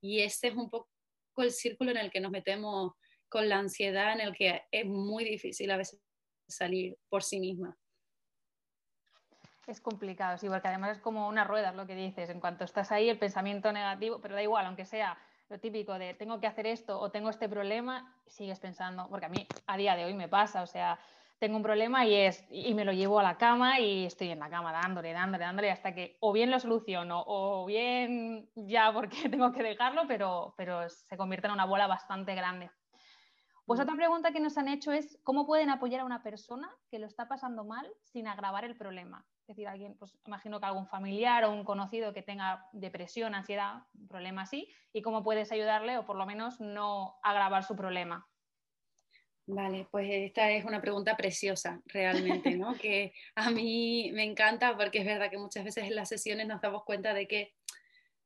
Y 0.00 0.20
ese 0.20 0.48
es 0.48 0.54
un 0.54 0.68
poco 0.68 0.88
el 1.38 1.50
círculo 1.50 1.90
en 1.90 1.96
el 1.96 2.10
que 2.10 2.20
nos 2.20 2.30
metemos 2.30 2.92
con 3.28 3.48
la 3.48 3.58
ansiedad, 3.58 4.12
en 4.12 4.20
el 4.20 4.34
que 4.34 4.62
es 4.70 4.84
muy 4.84 5.24
difícil 5.24 5.70
a 5.70 5.78
veces 5.78 5.98
salir 6.46 6.96
por 7.08 7.22
sí 7.22 7.40
misma. 7.40 7.76
Es 9.66 9.80
complicado, 9.80 10.38
sí, 10.38 10.48
porque 10.48 10.68
además 10.68 10.96
es 10.96 11.02
como 11.02 11.28
una 11.28 11.44
rueda, 11.44 11.70
es 11.70 11.76
lo 11.76 11.86
que 11.86 11.94
dices. 11.94 12.30
En 12.30 12.40
cuanto 12.40 12.64
estás 12.64 12.90
ahí, 12.90 13.08
el 13.08 13.18
pensamiento 13.18 13.72
negativo, 13.72 14.18
pero 14.20 14.34
da 14.34 14.42
igual, 14.42 14.66
aunque 14.66 14.84
sea 14.84 15.16
lo 15.48 15.58
típico 15.58 15.98
de 15.98 16.14
tengo 16.14 16.40
que 16.40 16.46
hacer 16.46 16.66
esto 16.66 16.98
o 16.98 17.10
tengo 17.10 17.30
este 17.30 17.48
problema, 17.48 18.12
sigues 18.26 18.58
pensando, 18.58 19.06
porque 19.08 19.26
a 19.26 19.28
mí 19.28 19.46
a 19.66 19.76
día 19.76 19.94
de 19.96 20.04
hoy 20.06 20.14
me 20.14 20.26
pasa, 20.26 20.62
o 20.62 20.66
sea, 20.66 20.98
tengo 21.38 21.56
un 21.56 21.62
problema 21.62 22.06
y, 22.06 22.14
es, 22.14 22.44
y 22.50 22.72
me 22.72 22.84
lo 22.84 22.92
llevo 22.92 23.18
a 23.18 23.22
la 23.22 23.36
cama 23.36 23.78
y 23.78 24.06
estoy 24.06 24.30
en 24.30 24.38
la 24.38 24.48
cama 24.48 24.72
dándole, 24.72 25.12
dándole, 25.12 25.44
dándole 25.44 25.70
hasta 25.70 25.92
que 25.94 26.16
o 26.20 26.32
bien 26.32 26.50
lo 26.50 26.58
soluciono 26.58 27.22
o 27.26 27.66
bien 27.66 28.48
ya 28.54 28.92
porque 28.92 29.28
tengo 29.28 29.52
que 29.52 29.62
dejarlo, 29.62 30.04
pero, 30.08 30.54
pero 30.56 30.88
se 30.88 31.16
convierte 31.16 31.48
en 31.48 31.52
una 31.52 31.66
bola 31.66 31.86
bastante 31.86 32.34
grande. 32.34 32.70
Pues 33.66 33.78
mm. 33.78 33.82
otra 33.82 33.94
pregunta 33.94 34.32
que 34.32 34.40
nos 34.40 34.56
han 34.56 34.68
hecho 34.68 34.92
es 34.92 35.18
cómo 35.22 35.46
pueden 35.46 35.70
apoyar 35.70 36.00
a 36.00 36.04
una 36.04 36.22
persona 36.22 36.70
que 36.90 36.98
lo 36.98 37.06
está 37.06 37.28
pasando 37.28 37.64
mal 37.64 37.86
sin 38.04 38.26
agravar 38.26 38.64
el 38.64 38.76
problema. 38.76 39.26
Es 39.42 39.56
decir, 39.56 39.66
alguien, 39.66 39.96
pues 39.98 40.16
imagino 40.24 40.60
que 40.60 40.66
algún 40.66 40.86
familiar 40.86 41.44
o 41.44 41.50
un 41.50 41.64
conocido 41.64 42.14
que 42.14 42.22
tenga 42.22 42.68
depresión, 42.72 43.34
ansiedad, 43.34 43.82
un 43.94 44.06
problema 44.06 44.42
así, 44.42 44.68
y 44.92 45.02
cómo 45.02 45.24
puedes 45.24 45.50
ayudarle 45.50 45.98
o 45.98 46.06
por 46.06 46.16
lo 46.16 46.26
menos 46.26 46.60
no 46.60 47.16
agravar 47.22 47.64
su 47.64 47.74
problema. 47.74 48.28
Vale, 49.46 49.88
pues 49.90 50.08
esta 50.08 50.50
es 50.52 50.64
una 50.64 50.80
pregunta 50.80 51.16
preciosa 51.16 51.82
realmente, 51.86 52.56
¿no? 52.56 52.74
que 52.80 53.12
a 53.34 53.50
mí 53.50 54.10
me 54.14 54.22
encanta 54.22 54.76
porque 54.76 55.00
es 55.00 55.04
verdad 55.04 55.30
que 55.30 55.38
muchas 55.38 55.64
veces 55.64 55.84
en 55.84 55.96
las 55.96 56.08
sesiones 56.08 56.46
nos 56.46 56.60
damos 56.60 56.84
cuenta 56.84 57.12
de 57.12 57.26
que 57.26 57.52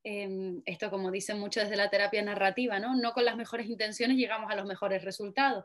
em, 0.04 0.62
esto, 0.66 0.90
como 0.90 1.10
dicen 1.10 1.40
mucho 1.40 1.60
desde 1.60 1.76
la 1.76 1.88
terapia 1.88 2.22
narrativa, 2.22 2.78
¿no? 2.78 2.94
No 2.94 3.12
con 3.12 3.24
las 3.24 3.36
mejores 3.36 3.66
intenciones 3.68 4.18
llegamos 4.18 4.52
a 4.52 4.56
los 4.56 4.66
mejores 4.66 5.02
resultados. 5.02 5.64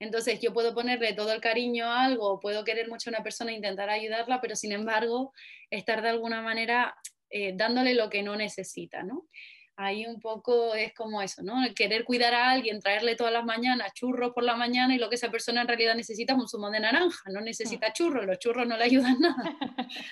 Entonces 0.00 0.40
yo 0.40 0.52
puedo 0.52 0.74
ponerle 0.74 1.12
todo 1.12 1.32
el 1.32 1.40
cariño 1.40 1.84
a 1.84 2.04
algo, 2.04 2.40
puedo 2.40 2.64
querer 2.64 2.88
mucho 2.88 3.10
a 3.10 3.12
una 3.12 3.22
persona 3.22 3.52
e 3.52 3.56
intentar 3.56 3.90
ayudarla, 3.90 4.40
pero 4.40 4.56
sin 4.56 4.72
embargo 4.72 5.32
estar 5.68 6.02
de 6.02 6.08
alguna 6.08 6.40
manera 6.40 6.96
eh, 7.28 7.52
dándole 7.54 7.94
lo 7.94 8.08
que 8.08 8.22
no 8.22 8.34
necesita, 8.34 9.02
¿no? 9.02 9.28
Ahí 9.76 10.06
un 10.06 10.20
poco 10.20 10.74
es 10.74 10.92
como 10.94 11.22
eso, 11.22 11.42
¿no? 11.42 11.64
El 11.64 11.74
querer 11.74 12.04
cuidar 12.04 12.34
a 12.34 12.50
alguien, 12.50 12.80
traerle 12.80 13.14
todas 13.14 13.32
las 13.32 13.44
mañanas 13.44 13.92
churros 13.94 14.32
por 14.32 14.42
la 14.42 14.56
mañana 14.56 14.94
y 14.94 14.98
lo 14.98 15.08
que 15.08 15.14
esa 15.14 15.30
persona 15.30 15.62
en 15.62 15.68
realidad 15.68 15.94
necesita 15.94 16.32
es 16.32 16.38
un 16.38 16.48
zumo 16.48 16.70
de 16.70 16.80
naranja, 16.80 17.30
no 17.30 17.40
necesita 17.40 17.90
mm. 17.90 17.92
churros, 17.92 18.26
los 18.26 18.38
churros 18.38 18.66
no 18.66 18.76
le 18.76 18.84
ayudan 18.84 19.18
nada. 19.20 19.56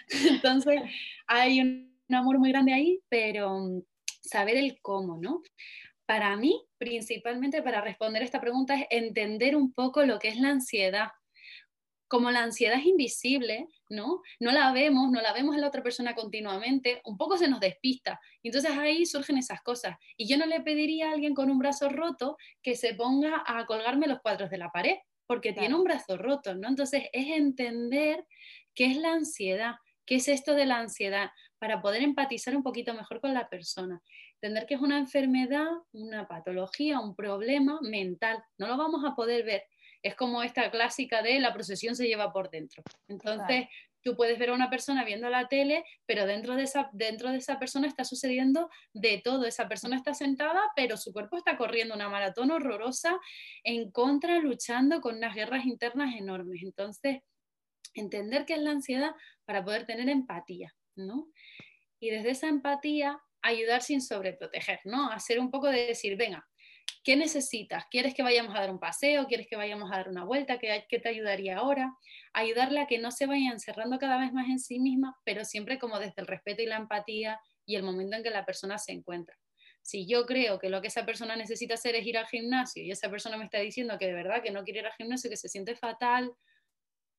Entonces 0.30 0.82
hay 1.26 1.60
un 1.60 1.98
amor 2.10 2.38
muy 2.38 2.50
grande 2.50 2.72
ahí, 2.72 3.00
pero 3.08 3.58
mm, 3.58 3.82
saber 4.22 4.56
el 4.56 4.80
cómo, 4.80 5.18
¿no? 5.18 5.42
Para 6.08 6.34
mí, 6.38 6.64
principalmente 6.78 7.62
para 7.62 7.82
responder 7.82 8.22
esta 8.22 8.40
pregunta, 8.40 8.74
es 8.74 8.86
entender 8.88 9.54
un 9.54 9.74
poco 9.74 10.06
lo 10.06 10.18
que 10.18 10.28
es 10.28 10.40
la 10.40 10.48
ansiedad. 10.48 11.08
Como 12.08 12.30
la 12.30 12.44
ansiedad 12.44 12.78
es 12.78 12.86
invisible, 12.86 13.68
¿no? 13.90 14.22
No 14.40 14.50
la 14.50 14.72
vemos, 14.72 15.10
no 15.10 15.20
la 15.20 15.34
vemos 15.34 15.54
en 15.54 15.60
la 15.60 15.68
otra 15.68 15.82
persona 15.82 16.14
continuamente, 16.14 17.02
un 17.04 17.18
poco 17.18 17.36
se 17.36 17.46
nos 17.46 17.60
despista. 17.60 18.18
Entonces 18.42 18.70
ahí 18.70 19.04
surgen 19.04 19.36
esas 19.36 19.60
cosas. 19.60 19.98
Y 20.16 20.26
yo 20.26 20.38
no 20.38 20.46
le 20.46 20.62
pediría 20.62 21.10
a 21.10 21.12
alguien 21.12 21.34
con 21.34 21.50
un 21.50 21.58
brazo 21.58 21.90
roto 21.90 22.38
que 22.62 22.74
se 22.74 22.94
ponga 22.94 23.44
a 23.44 23.66
colgarme 23.66 24.06
los 24.06 24.20
cuadros 24.20 24.48
de 24.48 24.56
la 24.56 24.70
pared, 24.70 24.96
porque 25.26 25.52
tiene 25.52 25.74
un 25.74 25.84
brazo 25.84 26.16
roto, 26.16 26.54
¿no? 26.54 26.68
Entonces 26.68 27.02
es 27.12 27.26
entender 27.36 28.24
qué 28.74 28.86
es 28.86 28.96
la 28.96 29.12
ansiedad, 29.12 29.74
qué 30.06 30.14
es 30.14 30.28
esto 30.28 30.54
de 30.54 30.64
la 30.64 30.78
ansiedad, 30.78 31.32
para 31.58 31.82
poder 31.82 32.02
empatizar 32.02 32.56
un 32.56 32.62
poquito 32.62 32.94
mejor 32.94 33.20
con 33.20 33.34
la 33.34 33.50
persona. 33.50 34.00
Entender 34.40 34.66
que 34.66 34.74
es 34.74 34.80
una 34.80 34.98
enfermedad, 34.98 35.66
una 35.92 36.28
patología, 36.28 37.00
un 37.00 37.16
problema 37.16 37.80
mental. 37.82 38.42
No 38.56 38.68
lo 38.68 38.76
vamos 38.76 39.04
a 39.04 39.14
poder 39.14 39.44
ver. 39.44 39.64
Es 40.02 40.14
como 40.14 40.44
esta 40.44 40.70
clásica 40.70 41.22
de 41.22 41.40
la 41.40 41.52
procesión 41.52 41.96
se 41.96 42.06
lleva 42.06 42.32
por 42.32 42.48
dentro. 42.48 42.84
Entonces, 43.08 43.66
tú 44.02 44.16
puedes 44.16 44.38
ver 44.38 44.50
a 44.50 44.54
una 44.54 44.70
persona 44.70 45.04
viendo 45.04 45.28
la 45.28 45.48
tele, 45.48 45.84
pero 46.06 46.24
dentro 46.24 46.54
de, 46.54 46.62
esa, 46.62 46.88
dentro 46.92 47.30
de 47.30 47.38
esa 47.38 47.58
persona 47.58 47.88
está 47.88 48.04
sucediendo 48.04 48.70
de 48.92 49.20
todo. 49.22 49.44
Esa 49.44 49.68
persona 49.68 49.96
está 49.96 50.14
sentada, 50.14 50.60
pero 50.76 50.96
su 50.96 51.12
cuerpo 51.12 51.36
está 51.36 51.56
corriendo 51.56 51.94
una 51.94 52.08
maratón 52.08 52.52
horrorosa 52.52 53.18
en 53.64 53.90
contra, 53.90 54.38
luchando 54.38 55.00
con 55.00 55.16
unas 55.16 55.34
guerras 55.34 55.66
internas 55.66 56.14
enormes. 56.14 56.62
Entonces, 56.62 57.18
entender 57.94 58.44
qué 58.46 58.54
es 58.54 58.60
la 58.60 58.70
ansiedad 58.70 59.10
para 59.44 59.64
poder 59.64 59.84
tener 59.84 60.08
empatía, 60.08 60.72
¿no? 60.94 61.28
Y 62.00 62.10
desde 62.10 62.30
esa 62.30 62.48
empatía 62.48 63.20
ayudar 63.42 63.82
sin 63.82 64.00
sobreproteger, 64.00 64.80
¿no? 64.84 65.10
Hacer 65.10 65.38
un 65.38 65.50
poco 65.50 65.68
de 65.68 65.86
decir, 65.86 66.16
venga, 66.16 66.46
¿qué 67.04 67.16
necesitas? 67.16 67.84
¿Quieres 67.90 68.14
que 68.14 68.22
vayamos 68.22 68.54
a 68.54 68.60
dar 68.60 68.70
un 68.70 68.78
paseo? 68.78 69.26
¿Quieres 69.26 69.46
que 69.46 69.56
vayamos 69.56 69.90
a 69.92 69.96
dar 69.96 70.08
una 70.08 70.24
vuelta? 70.24 70.58
¿Qué, 70.58 70.84
te 70.88 71.08
ayudaría 71.08 71.58
ahora? 71.58 71.94
Ayudarle 72.32 72.80
a 72.80 72.86
que 72.86 72.98
no 72.98 73.10
se 73.10 73.26
vaya 73.26 73.50
encerrando 73.50 73.98
cada 73.98 74.18
vez 74.18 74.32
más 74.32 74.48
en 74.48 74.58
sí 74.58 74.78
misma, 74.78 75.16
pero 75.24 75.44
siempre 75.44 75.78
como 75.78 75.98
desde 75.98 76.20
el 76.20 76.26
respeto 76.26 76.62
y 76.62 76.66
la 76.66 76.76
empatía 76.76 77.40
y 77.64 77.76
el 77.76 77.82
momento 77.82 78.16
en 78.16 78.22
que 78.22 78.30
la 78.30 78.44
persona 78.44 78.78
se 78.78 78.92
encuentra. 78.92 79.36
Si 79.82 80.06
yo 80.06 80.26
creo 80.26 80.58
que 80.58 80.68
lo 80.68 80.82
que 80.82 80.88
esa 80.88 81.06
persona 81.06 81.36
necesita 81.36 81.74
hacer 81.74 81.94
es 81.94 82.06
ir 82.06 82.18
al 82.18 82.26
gimnasio 82.26 82.82
y 82.82 82.90
esa 82.90 83.08
persona 83.10 83.38
me 83.38 83.44
está 83.44 83.58
diciendo 83.58 83.96
que 83.98 84.06
de 84.06 84.12
verdad 84.12 84.42
que 84.42 84.50
no 84.50 84.64
quiere 84.64 84.80
ir 84.80 84.86
al 84.86 84.92
gimnasio, 84.92 85.30
que 85.30 85.36
se 85.36 85.48
siente 85.48 85.76
fatal, 85.76 86.30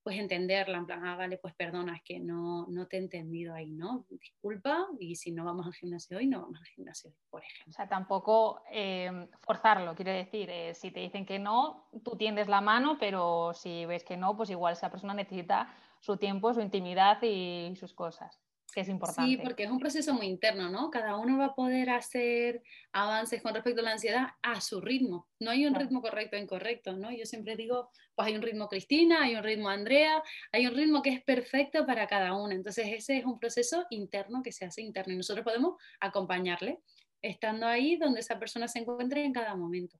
pues 0.09 0.21
entenderla, 0.21 0.79
en 0.79 0.87
plan, 0.87 1.05
ah, 1.05 1.15
vale, 1.15 1.37
pues 1.37 1.53
perdona, 1.53 1.95
es 1.95 2.01
que 2.01 2.19
no, 2.19 2.65
no 2.67 2.87
te 2.87 2.97
he 2.97 2.99
entendido 2.99 3.53
ahí, 3.53 3.69
¿no? 3.69 4.07
Disculpa, 4.09 4.87
y 4.99 5.15
si 5.15 5.31
no 5.31 5.45
vamos 5.45 5.67
al 5.67 5.73
gimnasio 5.73 6.17
hoy, 6.17 6.25
no 6.25 6.41
vamos 6.41 6.59
al 6.59 6.65
gimnasio 6.65 7.11
hoy, 7.11 7.15
por 7.29 7.43
ejemplo. 7.43 7.69
O 7.69 7.73
sea, 7.73 7.87
tampoco 7.87 8.63
eh, 8.71 9.27
forzarlo, 9.43 9.93
quiero 9.93 10.11
decir, 10.11 10.49
eh, 10.49 10.73
si 10.73 10.89
te 10.89 11.01
dicen 11.01 11.27
que 11.27 11.37
no, 11.37 11.89
tú 12.03 12.17
tiendes 12.17 12.47
la 12.47 12.59
mano, 12.59 12.97
pero 12.99 13.53
si 13.53 13.85
ves 13.85 14.03
que 14.03 14.17
no, 14.17 14.35
pues 14.35 14.49
igual 14.49 14.73
esa 14.73 14.89
persona 14.89 15.13
necesita 15.13 15.71
su 15.99 16.17
tiempo, 16.17 16.55
su 16.55 16.61
intimidad 16.61 17.21
y 17.21 17.75
sus 17.75 17.93
cosas 17.93 18.41
que 18.71 18.81
es 18.81 18.89
importante. 18.89 19.29
Sí, 19.29 19.37
porque 19.37 19.63
es 19.63 19.71
un 19.71 19.79
proceso 19.79 20.13
muy 20.13 20.27
interno, 20.27 20.69
¿no? 20.69 20.89
Cada 20.89 21.17
uno 21.17 21.37
va 21.37 21.45
a 21.45 21.55
poder 21.55 21.89
hacer 21.89 22.63
avances 22.91 23.41
con 23.41 23.53
respecto 23.53 23.81
a 23.81 23.83
la 23.83 23.91
ansiedad 23.91 24.27
a 24.41 24.61
su 24.61 24.81
ritmo. 24.81 25.27
No 25.39 25.51
hay 25.51 25.65
un 25.65 25.75
ritmo 25.75 26.01
correcto 26.01 26.37
o 26.37 26.39
incorrecto, 26.39 26.95
¿no? 26.95 27.11
Yo 27.11 27.25
siempre 27.25 27.55
digo, 27.55 27.89
pues 28.15 28.27
hay 28.27 28.35
un 28.35 28.41
ritmo 28.41 28.67
Cristina, 28.67 29.23
hay 29.23 29.35
un 29.35 29.43
ritmo 29.43 29.69
Andrea, 29.69 30.21
hay 30.51 30.67
un 30.67 30.75
ritmo 30.75 31.01
que 31.01 31.11
es 31.11 31.23
perfecto 31.23 31.85
para 31.85 32.07
cada 32.07 32.33
uno. 32.35 32.53
Entonces 32.53 32.87
ese 32.87 33.17
es 33.17 33.25
un 33.25 33.39
proceso 33.39 33.85
interno 33.89 34.43
que 34.43 34.51
se 34.51 34.65
hace 34.65 34.81
interno 34.81 35.13
y 35.13 35.17
nosotros 35.17 35.43
podemos 35.43 35.75
acompañarle 35.99 36.81
estando 37.21 37.67
ahí 37.67 37.97
donde 37.97 38.21
esa 38.21 38.39
persona 38.39 38.67
se 38.67 38.79
encuentre 38.79 39.23
en 39.23 39.33
cada 39.33 39.55
momento. 39.55 39.99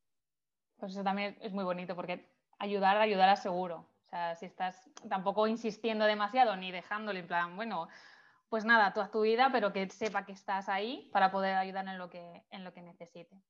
Pues 0.77 0.93
eso 0.93 1.03
también 1.03 1.37
es 1.41 1.51
muy 1.51 1.63
bonito 1.63 1.95
porque 1.95 2.29
ayudar, 2.57 2.97
ayudar 2.97 3.29
a 3.29 3.35
seguro. 3.35 3.89
O 4.05 4.09
sea, 4.09 4.35
si 4.35 4.45
estás 4.45 4.89
tampoco 5.07 5.45
insistiendo 5.47 6.05
demasiado 6.05 6.55
ni 6.55 6.71
dejándole 6.71 7.19
en 7.19 7.27
plan, 7.27 7.55
bueno, 7.55 7.87
pues 8.49 8.65
nada, 8.65 8.93
toda 8.93 9.11
tu 9.11 9.21
vida, 9.21 9.49
pero 9.51 9.71
que 9.71 9.87
sepa 9.89 10.25
que 10.25 10.31
estás 10.31 10.69
ahí 10.69 11.09
para 11.13 11.31
poder 11.31 11.55
ayudar 11.55 11.87
en 11.87 11.97
lo 11.97 12.09
que, 12.09 12.43
en 12.49 12.63
lo 12.63 12.73
que 12.73 12.81
necesite. 12.81 13.41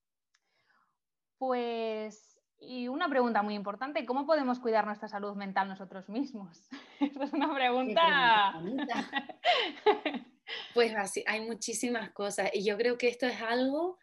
Pues, 1.38 2.38
y 2.60 2.90
una 2.90 3.08
pregunta 3.08 3.42
muy 3.42 3.56
importante, 3.56 4.06
¿cómo 4.06 4.26
podemos 4.26 4.60
cuidar 4.60 4.86
nuestra 4.86 5.08
salud 5.08 5.36
mental 5.36 5.70
nosotros 5.70 6.10
mismos? 6.10 6.68
Esta 7.00 7.24
es 7.24 7.34
una 7.34 7.54
pregunta... 7.54 8.62
pues 10.74 10.96
así, 10.96 11.24
hay 11.28 11.42
muchísimas 11.42 12.10
cosas 12.12 12.50
y 12.54 12.66
yo 12.66 12.76
creo 12.78 12.98
que 12.98 13.08
esto 13.08 13.26
es 13.26 13.42
algo 13.42 14.00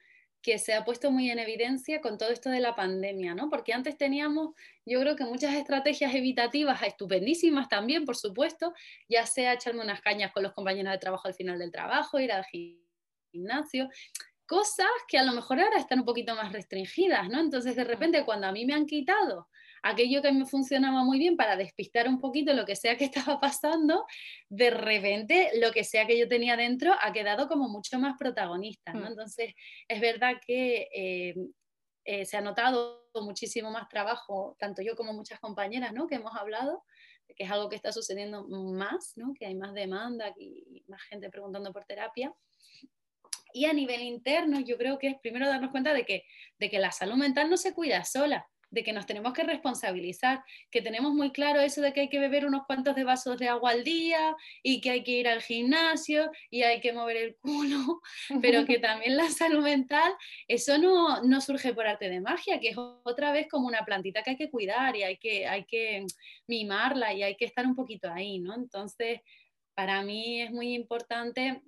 que 0.46 0.60
se 0.60 0.74
ha 0.74 0.84
puesto 0.84 1.10
muy 1.10 1.28
en 1.28 1.40
evidencia 1.40 2.00
con 2.00 2.18
todo 2.18 2.30
esto 2.30 2.50
de 2.50 2.60
la 2.60 2.76
pandemia, 2.76 3.34
¿no? 3.34 3.48
Porque 3.50 3.72
antes 3.72 3.98
teníamos, 3.98 4.54
yo 4.84 5.00
creo 5.00 5.16
que 5.16 5.24
muchas 5.24 5.52
estrategias 5.54 6.14
evitativas, 6.14 6.80
estupendísimas 6.84 7.68
también, 7.68 8.04
por 8.04 8.14
supuesto, 8.14 8.72
ya 9.08 9.26
sea 9.26 9.54
echarme 9.54 9.82
unas 9.82 10.00
cañas 10.02 10.30
con 10.30 10.44
los 10.44 10.52
compañeros 10.52 10.92
de 10.92 10.98
trabajo 10.98 11.26
al 11.26 11.34
final 11.34 11.58
del 11.58 11.72
trabajo, 11.72 12.20
ir 12.20 12.30
al 12.30 12.44
gimnasio, 13.32 13.88
cosas 14.46 14.86
que 15.08 15.18
a 15.18 15.24
lo 15.24 15.32
mejor 15.32 15.58
ahora 15.58 15.78
están 15.78 15.98
un 15.98 16.04
poquito 16.04 16.36
más 16.36 16.52
restringidas, 16.52 17.28
¿no? 17.28 17.40
Entonces, 17.40 17.74
de 17.74 17.82
repente, 17.82 18.24
cuando 18.24 18.46
a 18.46 18.52
mí 18.52 18.64
me 18.64 18.74
han 18.74 18.86
quitado 18.86 19.48
aquello 19.88 20.22
que 20.22 20.32
me 20.32 20.46
funcionaba 20.46 21.04
muy 21.04 21.18
bien 21.18 21.36
para 21.36 21.56
despistar 21.56 22.08
un 22.08 22.20
poquito 22.20 22.52
lo 22.52 22.64
que 22.64 22.76
sea 22.76 22.96
que 22.96 23.04
estaba 23.34 23.40
pasando, 23.40 24.04
de 24.48 24.70
repente 24.70 25.50
lo 25.60 25.72
que 25.72 25.84
sea 25.84 26.06
que 26.06 26.18
yo 26.18 26.28
tenía 26.28 26.56
dentro 26.56 26.94
ha 27.00 27.12
quedado 27.12 27.48
como 27.48 27.68
mucho 27.68 27.98
más 27.98 28.16
protagonista, 28.18 28.92
¿no? 28.92 29.02
Mm. 29.02 29.06
Entonces, 29.06 29.54
es 29.88 30.00
verdad 30.00 30.34
que 30.46 30.88
eh, 30.94 31.34
eh, 32.04 32.24
se 32.24 32.36
ha 32.36 32.40
notado 32.40 33.06
muchísimo 33.14 33.70
más 33.70 33.88
trabajo, 33.88 34.56
tanto 34.58 34.82
yo 34.82 34.94
como 34.94 35.12
muchas 35.12 35.40
compañeras, 35.40 35.92
¿no? 35.92 36.06
Que 36.06 36.16
hemos 36.16 36.34
hablado, 36.36 36.84
que 37.34 37.44
es 37.44 37.50
algo 37.50 37.68
que 37.68 37.76
está 37.76 37.92
sucediendo 37.92 38.46
más, 38.48 39.14
¿no? 39.16 39.34
Que 39.34 39.46
hay 39.46 39.54
más 39.54 39.72
demanda 39.74 40.32
y 40.38 40.84
más 40.86 41.02
gente 41.02 41.30
preguntando 41.30 41.72
por 41.72 41.84
terapia. 41.84 42.32
Y 43.52 43.64
a 43.64 43.72
nivel 43.72 44.02
interno, 44.02 44.60
yo 44.60 44.76
creo 44.76 44.98
que 44.98 45.08
es 45.08 45.16
primero 45.20 45.46
darnos 45.48 45.70
cuenta 45.70 45.94
de 45.94 46.04
que, 46.04 46.24
de 46.58 46.68
que 46.68 46.78
la 46.78 46.92
salud 46.92 47.16
mental 47.16 47.48
no 47.48 47.56
se 47.56 47.72
cuida 47.72 48.04
sola, 48.04 48.46
de 48.70 48.82
que 48.82 48.92
nos 48.92 49.06
tenemos 49.06 49.32
que 49.32 49.42
responsabilizar, 49.42 50.42
que 50.70 50.82
tenemos 50.82 51.12
muy 51.12 51.30
claro 51.30 51.60
eso 51.60 51.80
de 51.80 51.92
que 51.92 52.00
hay 52.00 52.08
que 52.08 52.18
beber 52.18 52.46
unos 52.46 52.66
cuantos 52.66 52.94
de 52.94 53.04
vasos 53.04 53.38
de 53.38 53.48
agua 53.48 53.70
al 53.70 53.84
día 53.84 54.34
y 54.62 54.80
que 54.80 54.90
hay 54.90 55.04
que 55.04 55.12
ir 55.12 55.28
al 55.28 55.42
gimnasio 55.42 56.30
y 56.50 56.62
hay 56.62 56.80
que 56.80 56.92
mover 56.92 57.16
el 57.16 57.36
culo, 57.36 58.00
pero 58.42 58.64
que 58.64 58.78
también 58.78 59.16
la 59.16 59.28
salud 59.30 59.62
mental, 59.62 60.12
eso 60.48 60.78
no, 60.78 61.22
no 61.22 61.40
surge 61.40 61.74
por 61.74 61.86
arte 61.86 62.08
de 62.08 62.20
magia, 62.20 62.60
que 62.60 62.70
es 62.70 62.76
otra 62.76 63.32
vez 63.32 63.46
como 63.48 63.66
una 63.66 63.84
plantita 63.84 64.22
que 64.22 64.30
hay 64.30 64.36
que 64.36 64.50
cuidar 64.50 64.96
y 64.96 65.02
hay 65.02 65.16
que, 65.18 65.46
hay 65.46 65.64
que 65.64 66.04
mimarla 66.46 67.12
y 67.12 67.22
hay 67.22 67.36
que 67.36 67.44
estar 67.44 67.66
un 67.66 67.74
poquito 67.74 68.12
ahí, 68.12 68.40
¿no? 68.40 68.54
Entonces, 68.54 69.20
para 69.74 70.02
mí 70.02 70.42
es 70.42 70.50
muy 70.50 70.74
importante 70.74 71.62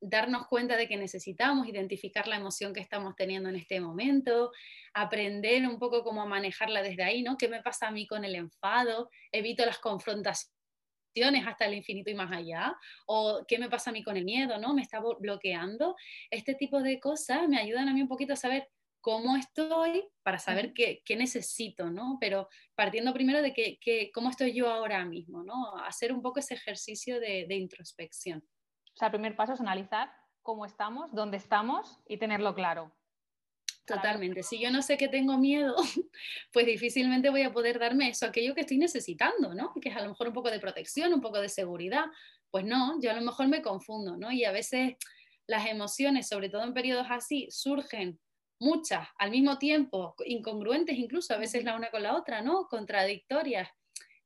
darnos 0.00 0.46
cuenta 0.46 0.76
de 0.76 0.88
que 0.88 0.96
necesitamos 0.96 1.68
identificar 1.68 2.26
la 2.26 2.36
emoción 2.36 2.72
que 2.72 2.80
estamos 2.80 3.14
teniendo 3.16 3.48
en 3.48 3.56
este 3.56 3.80
momento, 3.80 4.50
aprender 4.94 5.66
un 5.66 5.78
poco 5.78 6.02
cómo 6.02 6.26
manejarla 6.26 6.82
desde 6.82 7.02
ahí, 7.02 7.22
¿no? 7.22 7.36
¿Qué 7.36 7.48
me 7.48 7.62
pasa 7.62 7.88
a 7.88 7.90
mí 7.90 8.06
con 8.06 8.24
el 8.24 8.34
enfado? 8.34 9.10
Evito 9.30 9.64
las 9.66 9.78
confrontaciones 9.78 10.48
hasta 11.46 11.66
el 11.66 11.74
infinito 11.74 12.10
y 12.10 12.14
más 12.14 12.32
allá, 12.32 12.74
o 13.06 13.44
qué 13.46 13.58
me 13.58 13.68
pasa 13.68 13.90
a 13.90 13.92
mí 13.92 14.02
con 14.02 14.16
el 14.16 14.24
miedo, 14.24 14.58
¿no? 14.58 14.72
Me 14.74 14.82
está 14.82 15.00
bloqueando. 15.00 15.96
Este 16.30 16.54
tipo 16.54 16.82
de 16.82 16.98
cosas 16.98 17.46
me 17.48 17.58
ayudan 17.58 17.88
a 17.88 17.94
mí 17.94 18.00
un 18.00 18.08
poquito 18.08 18.32
a 18.32 18.36
saber 18.36 18.68
cómo 19.02 19.36
estoy 19.36 20.04
para 20.22 20.38
saber 20.38 20.72
qué, 20.72 21.02
necesito, 21.16 21.90
¿no? 21.90 22.18
Pero 22.20 22.48
partiendo 22.74 23.12
primero 23.12 23.42
de 23.42 23.52
que, 23.52 24.10
cómo 24.14 24.30
estoy 24.30 24.52
yo 24.52 24.70
ahora 24.70 25.04
mismo, 25.04 25.42
¿no? 25.42 25.76
Hacer 25.84 26.12
un 26.12 26.22
poco 26.22 26.40
ese 26.40 26.54
ejercicio 26.54 27.20
de 27.20 27.54
introspección. 27.54 28.42
Sea, 29.00 29.06
el 29.06 29.12
primer 29.12 29.34
paso 29.34 29.54
es 29.54 29.60
analizar 29.62 30.12
cómo 30.42 30.66
estamos, 30.66 31.10
dónde 31.14 31.38
estamos 31.38 31.98
y 32.06 32.18
tenerlo 32.18 32.54
claro. 32.54 32.92
Totalmente. 33.86 34.42
Si 34.42 34.60
yo 34.60 34.70
no 34.70 34.82
sé 34.82 34.98
que 34.98 35.08
tengo 35.08 35.38
miedo, 35.38 35.74
pues 36.52 36.66
difícilmente 36.66 37.30
voy 37.30 37.40
a 37.40 37.50
poder 37.50 37.78
darme 37.78 38.10
eso, 38.10 38.26
aquello 38.26 38.54
que 38.54 38.60
estoy 38.60 38.76
necesitando, 38.76 39.54
¿no? 39.54 39.72
Que 39.80 39.88
es 39.88 39.96
a 39.96 40.02
lo 40.02 40.10
mejor 40.10 40.28
un 40.28 40.34
poco 40.34 40.50
de 40.50 40.60
protección, 40.60 41.14
un 41.14 41.22
poco 41.22 41.40
de 41.40 41.48
seguridad. 41.48 42.04
Pues 42.50 42.66
no, 42.66 43.00
yo 43.00 43.10
a 43.10 43.14
lo 43.14 43.22
mejor 43.22 43.48
me 43.48 43.62
confundo, 43.62 44.18
¿no? 44.18 44.30
Y 44.30 44.44
a 44.44 44.52
veces 44.52 44.96
las 45.46 45.66
emociones, 45.66 46.28
sobre 46.28 46.50
todo 46.50 46.64
en 46.64 46.74
periodos 46.74 47.06
así, 47.08 47.48
surgen 47.50 48.20
muchas 48.60 49.08
al 49.16 49.30
mismo 49.30 49.56
tiempo, 49.56 50.14
incongruentes 50.26 50.98
incluso, 50.98 51.32
a 51.32 51.38
veces 51.38 51.64
la 51.64 51.74
una 51.74 51.90
con 51.90 52.02
la 52.02 52.14
otra, 52.14 52.42
¿no? 52.42 52.68
Contradictorias. 52.68 53.66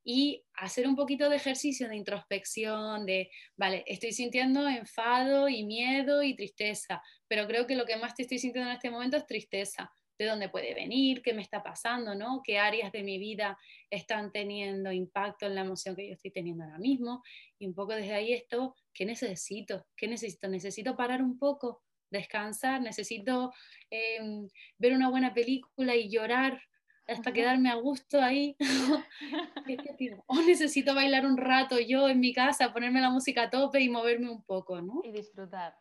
Y 0.04 0.44
hacer 0.54 0.86
un 0.86 0.96
poquito 0.96 1.30
de 1.30 1.36
ejercicio 1.36 1.88
de 1.88 1.96
introspección, 1.96 3.06
de, 3.06 3.30
vale, 3.56 3.84
estoy 3.86 4.12
sintiendo 4.12 4.68
enfado 4.68 5.48
y 5.48 5.64
miedo 5.64 6.22
y 6.22 6.36
tristeza, 6.36 7.02
pero 7.26 7.46
creo 7.46 7.66
que 7.66 7.74
lo 7.74 7.86
que 7.86 7.96
más 7.96 8.14
te 8.14 8.22
estoy 8.22 8.38
sintiendo 8.38 8.70
en 8.70 8.76
este 8.76 8.90
momento 8.90 9.16
es 9.16 9.26
tristeza. 9.26 9.90
¿De 10.16 10.26
dónde 10.26 10.48
puede 10.48 10.74
venir? 10.74 11.22
¿Qué 11.22 11.34
me 11.34 11.42
está 11.42 11.60
pasando? 11.60 12.14
¿no? 12.14 12.40
¿Qué 12.44 12.56
áreas 12.56 12.92
de 12.92 13.02
mi 13.02 13.18
vida 13.18 13.58
están 13.90 14.30
teniendo 14.30 14.92
impacto 14.92 15.46
en 15.46 15.56
la 15.56 15.62
emoción 15.62 15.96
que 15.96 16.06
yo 16.06 16.12
estoy 16.12 16.30
teniendo 16.30 16.62
ahora 16.62 16.78
mismo? 16.78 17.24
Y 17.58 17.66
un 17.66 17.74
poco 17.74 17.94
desde 17.94 18.14
ahí 18.14 18.32
esto, 18.32 18.76
¿qué 18.92 19.06
necesito? 19.06 19.86
¿Qué 19.96 20.06
necesito? 20.06 20.46
Necesito 20.46 20.96
parar 20.96 21.20
un 21.20 21.36
poco, 21.36 21.82
descansar, 22.10 22.80
necesito 22.80 23.52
em, 23.90 24.48
ver 24.78 24.92
una 24.92 25.10
buena 25.10 25.34
película 25.34 25.96
y 25.96 26.08
llorar 26.08 26.62
hasta 27.06 27.32
quedarme 27.32 27.70
a 27.70 27.74
gusto 27.74 28.20
ahí. 28.20 28.56
o 30.26 30.42
necesito 30.42 30.94
bailar 30.94 31.26
un 31.26 31.36
rato 31.36 31.78
yo 31.78 32.08
en 32.08 32.20
mi 32.20 32.32
casa, 32.32 32.72
ponerme 32.72 33.00
la 33.00 33.10
música 33.10 33.44
a 33.44 33.50
tope 33.50 33.80
y 33.80 33.88
moverme 33.88 34.30
un 34.30 34.42
poco, 34.44 34.80
¿no? 34.80 35.00
Y 35.04 35.12
disfrutar. 35.12 35.76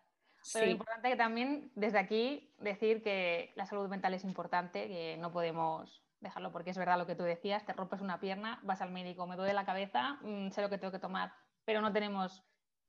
Pero 0.52 0.66
lo 0.66 0.72
importante 0.72 1.10
que 1.10 1.16
también 1.16 1.72
desde 1.76 2.00
aquí 2.00 2.54
decir 2.58 3.02
que 3.02 3.54
la 3.56 3.66
salud 3.66 3.88
mental 3.88 4.14
es 4.14 4.26
importante, 4.26 4.88
que 4.88 5.18
no 5.18 5.32
podemos 5.32 6.04
dejarlo 6.20 6.52
porque 6.52 6.72
es 6.72 6.78
verdad 6.78 6.98
lo 6.98 7.08
que 7.08 7.16
tú 7.16 7.24
decías, 7.24 7.66
te 7.66 7.74
rompes 7.74 8.02
una 8.02 8.20
pierna, 8.20 8.60
vas 8.64 8.82
al 8.82 8.92
médico, 8.92 9.28
me 9.28 9.36
duele 9.36 9.54
la 9.54 9.66
cabeza, 9.66 10.20
mm, 10.22 10.50
sé 10.50 10.62
lo 10.62 10.70
que 10.70 10.78
tengo 10.78 10.92
que 10.92 11.00
tomar, 11.00 11.34
pero 11.66 11.82
no 11.82 11.94
tenemos 11.94 12.44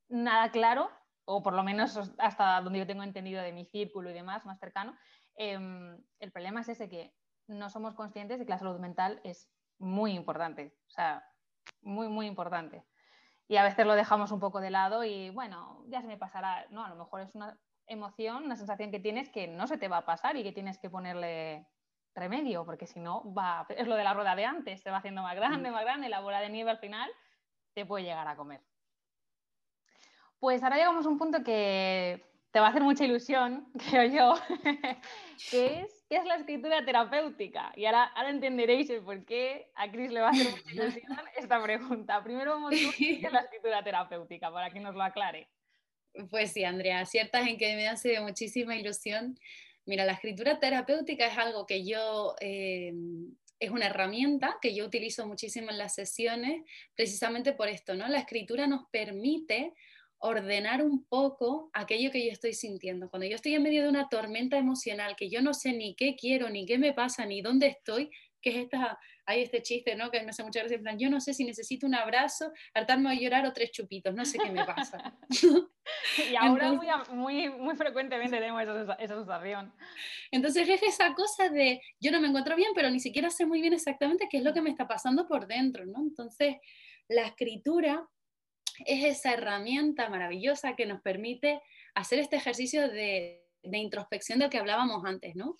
nada 0.09 0.51
claro 0.51 0.89
o 1.25 1.41
por 1.41 1.53
lo 1.53 1.63
menos 1.63 1.97
hasta 2.17 2.61
donde 2.61 2.79
yo 2.79 2.87
tengo 2.87 3.03
entendido 3.03 3.41
de 3.41 3.51
mi 3.51 3.65
círculo 3.65 4.09
y 4.09 4.13
demás, 4.13 4.45
más 4.45 4.59
cercano, 4.59 4.95
em, 5.35 5.97
el 6.19 6.31
problema 6.31 6.61
es 6.61 6.69
ese 6.69 6.89
que 6.89 7.13
no 7.47 7.69
somos 7.69 7.93
conscientes 7.95 8.39
de 8.39 8.45
que 8.45 8.51
la 8.51 8.59
salud 8.59 8.79
mental 8.79 9.21
es 9.23 9.49
muy 9.77 10.13
importante, 10.13 10.75
o 10.87 10.91
sea, 10.91 11.23
muy, 11.81 12.07
muy 12.07 12.27
importante. 12.27 12.83
Y 13.47 13.57
a 13.57 13.63
veces 13.63 13.85
lo 13.85 13.93
dejamos 13.93 14.31
un 14.31 14.39
poco 14.39 14.59
de 14.59 14.71
lado 14.71 15.03
y 15.03 15.29
bueno, 15.29 15.83
ya 15.87 16.01
se 16.01 16.07
me 16.07 16.17
pasará. 16.17 16.65
No, 16.71 16.83
a 16.83 16.89
lo 16.89 16.95
mejor 16.95 17.21
es 17.21 17.35
una 17.35 17.57
emoción, 17.87 18.45
una 18.45 18.55
sensación 18.55 18.91
que 18.91 18.99
tienes 18.99 19.29
que 19.29 19.47
no 19.47 19.67
se 19.67 19.77
te 19.77 19.87
va 19.87 19.97
a 19.97 20.05
pasar 20.05 20.35
y 20.35 20.43
que 20.43 20.51
tienes 20.51 20.79
que 20.79 20.89
ponerle 20.89 21.67
remedio, 22.15 22.65
porque 22.65 22.87
si 22.87 22.99
no, 22.99 23.31
va, 23.33 23.67
es 23.69 23.87
lo 23.87 23.95
de 23.95 24.03
la 24.03 24.13
rueda 24.13 24.35
de 24.35 24.45
antes, 24.45 24.81
se 24.81 24.89
va 24.89 24.97
haciendo 24.97 25.21
más 25.21 25.35
grande, 25.35 25.69
mm. 25.69 25.73
más 25.73 25.83
grande, 25.83 26.09
la 26.09 26.21
bola 26.21 26.39
de 26.39 26.49
nieve 26.49 26.71
al 26.71 26.79
final 26.79 27.09
te 27.73 27.85
puede 27.85 28.05
llegar 28.05 28.27
a 28.27 28.35
comer. 28.35 28.61
Pues 30.39 30.63
ahora 30.63 30.77
llegamos 30.77 31.05
a 31.05 31.09
un 31.09 31.17
punto 31.17 31.43
que 31.43 32.25
te 32.51 32.59
va 32.59 32.67
a 32.67 32.69
hacer 32.69 32.83
mucha 32.83 33.03
ilusión, 33.03 33.69
creo 33.89 34.05
yo, 34.05 34.33
que 35.51 35.81
es 35.81 35.94
¿qué 36.09 36.17
es 36.17 36.25
la 36.25 36.35
escritura 36.35 36.83
terapéutica? 36.85 37.71
Y 37.75 37.85
ahora, 37.85 38.03
ahora 38.03 38.29
entenderéis 38.29 38.89
el 38.89 39.01
por 39.01 39.25
qué 39.25 39.69
a 39.75 39.91
Cris 39.91 40.11
le 40.11 40.21
va 40.21 40.27
a 40.27 40.31
hacer 40.31 40.51
mucha 40.51 40.71
ilusión 40.73 41.17
esta 41.37 41.61
pregunta. 41.61 42.23
Primero 42.23 42.51
vamos 42.51 42.73
a 42.73 42.75
ver 42.75 42.93
qué 42.97 43.21
es 43.23 43.31
la 43.31 43.39
escritura 43.41 43.83
terapéutica, 43.83 44.51
para 44.51 44.69
que 44.71 44.79
nos 44.79 44.95
lo 44.95 45.03
aclare. 45.03 45.49
Pues 46.29 46.51
sí, 46.51 46.63
Andrea, 46.63 47.05
ciertas 47.05 47.47
en 47.47 47.57
que 47.57 47.75
me 47.75 47.87
hace 47.87 48.19
muchísima 48.21 48.75
ilusión. 48.75 49.37
Mira, 49.85 50.05
la 50.05 50.13
escritura 50.13 50.59
terapéutica 50.59 51.27
es 51.27 51.37
algo 51.37 51.65
que 51.65 51.85
yo 51.85 52.35
eh, 52.39 52.93
es 53.59 53.69
una 53.69 53.87
herramienta 53.87 54.57
que 54.61 54.73
yo 54.73 54.85
utilizo 54.85 55.27
muchísimo 55.27 55.71
en 55.71 55.77
las 55.77 55.95
sesiones, 55.95 56.63
precisamente 56.95 57.53
por 57.53 57.67
esto, 57.67 57.95
¿no? 57.95 58.07
La 58.07 58.19
escritura 58.19 58.67
nos 58.67 58.87
permite 58.89 59.73
ordenar 60.25 60.83
un 60.83 61.05
poco 61.05 61.69
aquello 61.73 62.11
que 62.11 62.25
yo 62.25 62.31
estoy 62.31 62.53
sintiendo. 62.53 63.09
Cuando 63.09 63.27
yo 63.27 63.35
estoy 63.35 63.55
en 63.55 63.63
medio 63.63 63.83
de 63.83 63.89
una 63.89 64.09
tormenta 64.09 64.57
emocional, 64.57 65.15
que 65.15 65.29
yo 65.29 65.41
no 65.41 65.53
sé 65.53 65.73
ni 65.73 65.95
qué 65.95 66.15
quiero, 66.15 66.49
ni 66.49 66.65
qué 66.65 66.77
me 66.77 66.93
pasa, 66.93 67.25
ni 67.25 67.41
dónde 67.41 67.67
estoy, 67.67 68.09
que 68.41 68.51
es 68.51 68.55
esta, 68.57 68.99
hay 69.25 69.41
este 69.41 69.63
chiste, 69.63 69.95
¿no? 69.95 70.11
Que 70.11 70.21
me 70.21 70.29
hace 70.29 70.43
muchas 70.43 70.63
veces, 70.63 70.77
en 70.77 70.83
plan, 70.83 70.99
yo 70.99 71.09
no 71.09 71.19
sé 71.19 71.33
si 71.33 71.43
necesito 71.43 71.87
un 71.87 71.95
abrazo, 71.95 72.51
hartarme 72.73 73.09
a 73.09 73.13
llorar 73.15 73.45
o 73.45 73.53
tres 73.53 73.71
chupitos, 73.71 74.13
no 74.13 74.23
sé 74.23 74.37
qué 74.37 74.51
me 74.51 74.65
pasa. 74.65 75.17
y 76.31 76.35
ahora 76.35 76.73
muy, 77.09 77.49
muy, 77.49 77.75
frecuentemente 77.75 78.37
tenemos 78.37 78.61
esa, 78.61 78.93
esa 78.93 79.15
sensación. 79.15 79.73
Entonces 80.31 80.69
es 80.69 80.83
esa 80.83 81.13
cosa 81.13 81.49
de, 81.49 81.81
yo 81.99 82.11
no 82.11 82.21
me 82.21 82.27
encuentro 82.27 82.55
bien, 82.55 82.71
pero 82.75 82.89
ni 82.91 82.99
siquiera 82.99 83.29
sé 83.29 83.45
muy 83.45 83.61
bien 83.61 83.73
exactamente 83.73 84.27
qué 84.29 84.37
es 84.37 84.43
lo 84.43 84.53
que 84.53 84.61
me 84.61 84.69
está 84.69 84.87
pasando 84.87 85.27
por 85.27 85.47
dentro, 85.47 85.85
¿no? 85.85 85.99
Entonces, 85.99 86.57
la 87.07 87.27
escritura 87.27 88.07
es 88.85 89.03
esa 89.03 89.33
herramienta 89.33 90.09
maravillosa 90.09 90.75
que 90.75 90.85
nos 90.85 91.01
permite 91.01 91.61
hacer 91.93 92.19
este 92.19 92.35
ejercicio 92.35 92.89
de, 92.89 93.41
introspección 93.63 94.39
del 94.39 94.49
que 94.49 94.57
hablábamos 94.57 95.03
antes, 95.05 95.35
¿no? 95.35 95.55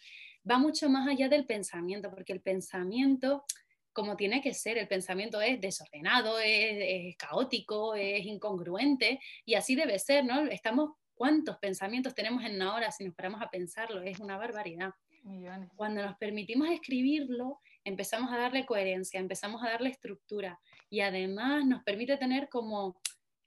Va 0.49 0.60
mucho 0.60 0.89
más 0.89 1.08
allá 1.08 1.28
del 1.28 1.45
pensamiento, 1.45 2.12
porque 2.12 2.34
el 2.34 2.41
pensamiento, 2.41 3.45
como 3.93 4.15
tiene 4.15 4.41
que 4.41 4.54
ser, 4.54 4.78
el 4.78 4.88
pensamiento 4.88 5.41
es 5.41 5.60
desordenado, 5.60 6.39
es, 6.39 7.15
caótico, 7.17 7.95
es 7.95 8.25
incongruente, 8.25 9.19
y 9.43 9.56
así 9.56 9.75
debe 9.75 9.97
ser, 9.97 10.23
¿no? 10.23 10.45
Estamos, 10.45 10.91
¿cuántos 11.15 11.58
pensamientos 11.58 12.13
tenemos 12.13 12.43
en 12.43 12.56
una 12.56 12.75
hora 12.75 12.91
si 12.91 13.06
nos 13.06 13.15
paramos 13.15 13.41
a 13.41 13.49
pensarlo? 13.49 14.04
Es 14.04 14.19
una 14.19 14.38
barbaridad. 14.38 14.91
Cuando 15.75 16.04
nos 16.04 16.15
permitimos 16.17 16.69
escribirlo, 16.69 17.60
empezamos 17.84 18.32
a 18.32 18.38
darle 18.38 18.67
coherencia, 18.67 19.19
empezamos 19.19 19.63
a 19.63 19.69
darle 19.69 19.89
estructura 19.89 20.60
y 20.89 21.02
además 21.02 21.65
nos 21.65 21.84
permite 21.84 22.17
tener 22.17 22.50
como 22.50 23.00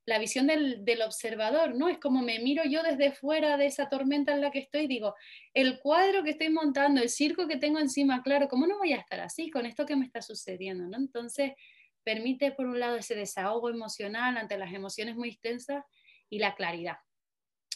la 0.08 0.18
visión 0.18 0.46
del, 0.46 1.02
observador, 1.02 1.74
¿no? 1.74 1.88
Es 1.88 1.98
como 1.98 2.22
me 2.22 2.38
miro 2.38 2.64
yo 2.64 2.82
desde 2.82 3.12
fuera 3.12 3.56
de 3.58 3.66
esa 3.66 3.88
tormenta 3.88 4.32
en 4.32 4.40
la 4.40 4.50
que 4.50 4.60
estoy, 4.60 4.86
digo, 4.86 5.14
el 5.52 5.78
cuadro 5.80 6.24
que 6.24 6.30
estoy 6.30 6.48
montando, 6.48 7.02
el 7.02 7.10
circo 7.10 7.46
que 7.46 7.58
tengo 7.58 7.78
encima, 7.78 8.22
claro, 8.22 8.48
¿cómo 8.48 8.66
no 8.66 8.78
voy 8.78 8.94
a 8.94 8.96
estar 8.96 9.20
así 9.20 9.50
con 9.50 9.66
esto 9.66 9.84
que 9.84 9.96
me 9.96 10.06
está 10.06 10.22
sucediendo, 10.22 10.88
¿no? 10.88 10.96
Entonces, 10.96 11.52
permite 12.02 12.52
por 12.52 12.66
un 12.66 12.80
lado 12.80 12.96
ese 12.96 13.14
desahogo 13.14 13.68
emocional 13.68 14.38
ante 14.38 14.56
las 14.56 14.72
emociones 14.72 15.14
muy 15.14 15.28
extensas 15.28 15.84
y 16.30 16.38
la 16.38 16.54
claridad. 16.54 16.96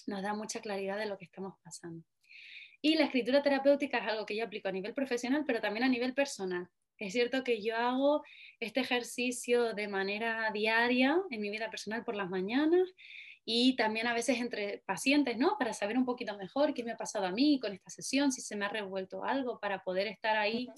Nos 0.06 0.22
da 0.22 0.32
mucha 0.32 0.60
claridad 0.60 0.96
de 0.96 1.06
lo 1.06 1.18
que 1.18 1.26
estamos 1.26 1.54
pasando. 1.62 2.02
Y 2.80 2.94
la 2.94 3.04
escritura 3.04 3.42
terapéutica 3.42 3.98
es 3.98 4.08
algo 4.08 4.24
que 4.24 4.36
yo 4.36 4.44
aplico 4.44 4.68
a 4.68 4.72
nivel 4.72 4.94
profesional, 4.94 5.44
pero 5.46 5.60
también 5.60 5.84
a 5.84 5.88
nivel 5.88 6.14
personal. 6.14 6.68
Es 6.98 7.12
cierto 7.12 7.42
que 7.42 7.62
yo 7.62 7.76
hago 7.76 8.22
este 8.60 8.80
ejercicio 8.80 9.74
de 9.74 9.88
manera 9.88 10.50
diaria 10.52 11.16
en 11.30 11.40
mi 11.40 11.50
vida 11.50 11.70
personal 11.70 12.04
por 12.04 12.14
las 12.14 12.30
mañanas 12.30 12.88
y 13.44 13.74
también 13.76 14.06
a 14.06 14.14
veces 14.14 14.38
entre 14.38 14.82
pacientes, 14.86 15.36
¿no? 15.36 15.56
Para 15.58 15.72
saber 15.72 15.98
un 15.98 16.04
poquito 16.04 16.36
mejor 16.36 16.74
qué 16.74 16.84
me 16.84 16.92
ha 16.92 16.96
pasado 16.96 17.26
a 17.26 17.32
mí 17.32 17.58
con 17.60 17.72
esta 17.72 17.90
sesión, 17.90 18.30
si 18.30 18.40
se 18.40 18.54
me 18.56 18.64
ha 18.64 18.68
revuelto 18.68 19.24
algo, 19.24 19.58
para 19.58 19.82
poder 19.82 20.06
estar 20.06 20.36
ahí 20.36 20.68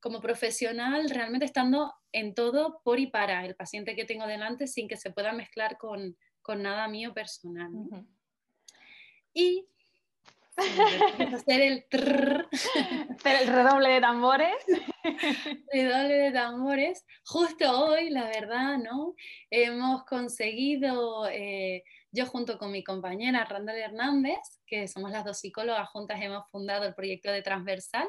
como 0.00 0.20
profesional 0.20 1.08
realmente 1.10 1.46
estando 1.46 1.94
en 2.10 2.34
todo 2.34 2.80
por 2.82 2.98
y 2.98 3.06
para 3.06 3.46
el 3.46 3.54
paciente 3.54 3.94
que 3.94 4.04
tengo 4.04 4.26
delante 4.26 4.66
sin 4.66 4.88
que 4.88 4.96
se 4.96 5.12
pueda 5.12 5.32
mezclar 5.32 5.78
con, 5.78 6.16
nada 6.56 6.88
mío 6.88 7.14
personal. 7.14 7.70
Y 9.32 9.66
hacer 10.56 11.60
el, 11.60 11.84
el 11.90 13.46
redoble 13.46 13.88
de 13.88 14.00
tambores. 14.00 14.54
redoble 15.72 16.14
de 16.14 16.32
tambores. 16.32 17.04
Justo 17.24 17.86
hoy, 17.86 18.10
la 18.10 18.26
verdad, 18.26 18.78
¿no? 18.78 19.14
Hemos 19.50 20.04
conseguido, 20.04 21.28
eh, 21.28 21.84
yo 22.10 22.26
junto 22.26 22.58
con 22.58 22.70
mi 22.70 22.84
compañera 22.84 23.44
Randall 23.44 23.78
Hernández, 23.78 24.38
que 24.66 24.88
somos 24.88 25.10
las 25.10 25.24
dos 25.24 25.38
psicólogas 25.38 25.88
juntas, 25.88 26.20
hemos 26.20 26.48
fundado 26.50 26.84
el 26.84 26.94
proyecto 26.94 27.30
de 27.30 27.42
Transversal, 27.42 28.08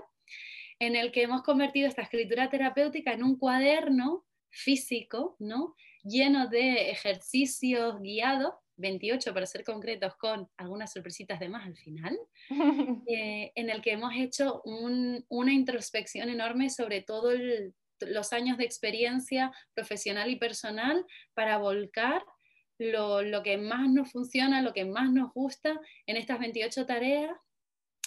en 0.80 0.96
el 0.96 1.12
que 1.12 1.24
hemos 1.24 1.44
convertido 1.44 1.88
esta 1.88 2.02
escritura 2.02 2.50
terapéutica 2.50 3.14
en 3.14 3.24
un 3.24 3.38
cuaderno 3.38 4.26
físico, 4.50 5.36
¿no? 5.40 5.76
Lleno 6.04 6.48
de 6.48 6.92
ejercicios 6.92 8.02
guiados 8.02 8.54
28 8.78 9.34
para 9.34 9.46
ser 9.46 9.64
concretos, 9.64 10.16
con 10.16 10.50
algunas 10.58 10.92
sorpresitas 10.92 11.40
de 11.40 11.50
más 11.50 11.66
al 11.66 11.78
final, 11.78 12.18
eh, 13.08 13.52
en 13.56 13.70
el 13.70 13.82
que 13.82 13.92
hemos 13.92 14.14
hecho 14.16 14.62
una 14.64 15.54
introspección 15.54 16.30
enorme 16.30 16.70
sobre 16.70 17.02
todos 17.02 17.36
los 18.00 18.34
años 18.34 18.58
de 18.58 18.66
experiencia 18.66 19.52
profesional 19.74 20.30
y 20.30 20.36
personal 20.36 21.06
para 21.34 21.58
volcar 21.58 22.24
lo, 22.80 23.44
que 23.44 23.58
más 23.58 23.90
nos 23.90 24.12
funciona, 24.12 24.62
lo 24.62 24.74
que 24.74 24.86
más 24.86 25.12
nos 25.12 25.32
gusta 25.34 25.80
en 26.06 26.18
estas 26.18 26.40
28 26.40 26.86
tareas 26.86 27.32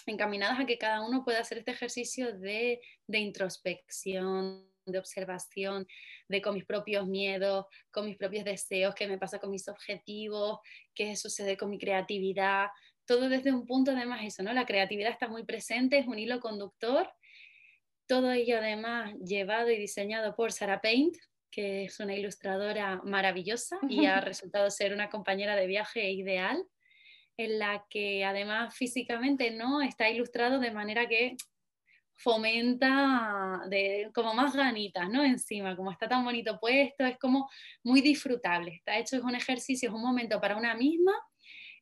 encaminadas 0.06 0.60
a 0.60 0.66
que 0.66 0.78
cada 0.78 1.06
uno 1.06 1.24
pueda 1.24 1.40
hacer 1.40 1.58
este 1.58 1.72
ejercicio 1.72 2.36
de, 2.38 2.80
de 3.06 3.18
introspección, 3.18 4.68
de 4.86 4.98
observación, 4.98 5.86
de 6.28 6.40
con 6.40 6.54
mis 6.54 6.64
propios 6.64 7.06
miedos, 7.06 7.66
con 7.90 8.06
mis 8.06 8.16
propios 8.16 8.44
deseos, 8.44 8.94
qué 8.94 9.06
me 9.06 9.18
pasa 9.18 9.38
con 9.38 9.50
mis 9.50 9.68
objetivos, 9.68 10.60
qué 10.94 11.16
sucede 11.16 11.56
con 11.56 11.70
mi 11.70 11.78
creatividad, 11.78 12.68
todo 13.04 13.28
desde 13.28 13.52
un 13.52 13.66
punto 13.66 13.92
además 13.92 14.20
eso, 14.24 14.42
¿no? 14.42 14.52
La 14.52 14.66
creatividad 14.66 15.12
está 15.12 15.28
muy 15.28 15.44
presente, 15.44 15.98
es 15.98 16.06
un 16.06 16.18
hilo 16.18 16.40
conductor, 16.40 17.08
todo 18.06 18.30
ello 18.32 18.58
además 18.58 19.14
llevado 19.24 19.70
y 19.70 19.78
diseñado 19.78 20.34
por 20.34 20.52
Sarah 20.52 20.80
Paint, 20.80 21.16
que 21.50 21.84
es 21.84 22.00
una 22.00 22.14
ilustradora 22.14 23.00
maravillosa 23.04 23.78
y 23.88 24.06
ha 24.06 24.20
resultado 24.20 24.70
ser 24.70 24.92
una 24.92 25.08
compañera 25.08 25.56
de 25.56 25.66
viaje 25.66 26.10
ideal. 26.10 26.62
en 27.38 27.58
la 27.58 27.84
que 27.90 28.24
además 28.24 28.74
físicamente 28.74 29.50
no 29.50 29.82
está 29.82 30.08
ilustrado 30.08 30.58
de 30.58 30.70
manera 30.70 31.06
que 31.06 31.36
fomenta 32.16 33.62
de, 33.68 34.10
como 34.14 34.34
más 34.34 34.56
ganitas, 34.56 35.08
¿no? 35.10 35.22
Encima, 35.22 35.76
como 35.76 35.92
está 35.92 36.08
tan 36.08 36.24
bonito 36.24 36.58
puesto, 36.58 37.04
es 37.04 37.18
como 37.18 37.48
muy 37.84 38.00
disfrutable. 38.00 38.74
Está 38.74 38.98
hecho, 38.98 39.16
es 39.16 39.22
un 39.22 39.34
ejercicio, 39.34 39.88
es 39.88 39.94
un 39.94 40.02
momento 40.02 40.40
para 40.40 40.56
una 40.56 40.74
misma 40.74 41.12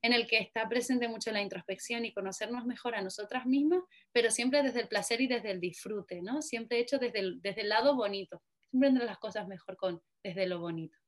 en 0.02 0.12
el 0.12 0.26
que 0.26 0.36
está 0.38 0.68
presente 0.68 1.08
mucho 1.08 1.32
la 1.32 1.40
introspección 1.40 2.04
y 2.04 2.12
conocernos 2.12 2.66
mejor 2.66 2.94
a 2.94 3.00
nosotras 3.00 3.46
mismas, 3.46 3.82
pero 4.12 4.30
siempre 4.30 4.62
desde 4.62 4.82
el 4.82 4.88
placer 4.88 5.22
y 5.22 5.28
desde 5.28 5.50
el 5.50 5.60
disfrute, 5.60 6.20
¿no? 6.20 6.42
Siempre 6.42 6.78
hecho 6.78 6.98
desde 6.98 7.20
el, 7.20 7.40
desde 7.40 7.62
el 7.62 7.70
lado 7.70 7.96
bonito. 7.96 8.42
Siempre 8.68 8.90
entre 8.90 9.06
las 9.06 9.18
cosas 9.18 9.48
mejor 9.48 9.76
con, 9.78 10.02
desde 10.22 10.46
lo 10.46 10.58
bonito. 10.58 10.98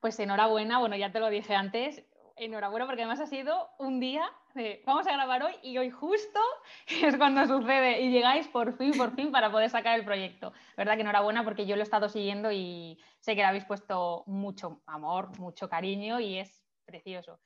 Pues 0.00 0.18
enhorabuena, 0.18 0.78
bueno, 0.78 0.94
ya 0.96 1.10
te 1.10 1.20
lo 1.20 1.30
dije 1.30 1.54
antes, 1.54 2.04
enhorabuena 2.38 2.86
porque 2.86 3.02
además 3.02 3.20
ha 3.20 3.26
sido 3.26 3.68
un 3.78 4.00
día 4.00 4.30
de 4.54 4.82
vamos 4.86 5.06
a 5.06 5.12
grabar 5.12 5.42
hoy 5.42 5.54
y 5.62 5.78
hoy 5.78 5.90
justo 5.90 6.40
es 7.02 7.16
cuando 7.16 7.46
sucede 7.46 8.00
y 8.00 8.10
llegáis 8.10 8.48
por 8.48 8.76
fin, 8.76 8.92
por 8.96 9.14
fin 9.14 9.30
para 9.30 9.50
poder 9.50 9.70
sacar 9.70 9.98
el 9.98 10.04
proyecto. 10.04 10.52
Verdad 10.76 10.94
que 10.94 11.02
enhorabuena 11.02 11.44
porque 11.44 11.66
yo 11.66 11.76
lo 11.76 11.82
he 11.82 11.84
estado 11.84 12.08
siguiendo 12.08 12.50
y 12.52 12.98
sé 13.20 13.32
que 13.32 13.42
le 13.42 13.46
habéis 13.46 13.64
puesto 13.64 14.24
mucho 14.26 14.82
amor, 14.86 15.38
mucho 15.38 15.68
cariño 15.68 16.20
y 16.20 16.38
es 16.38 16.64
precioso. 16.84 17.40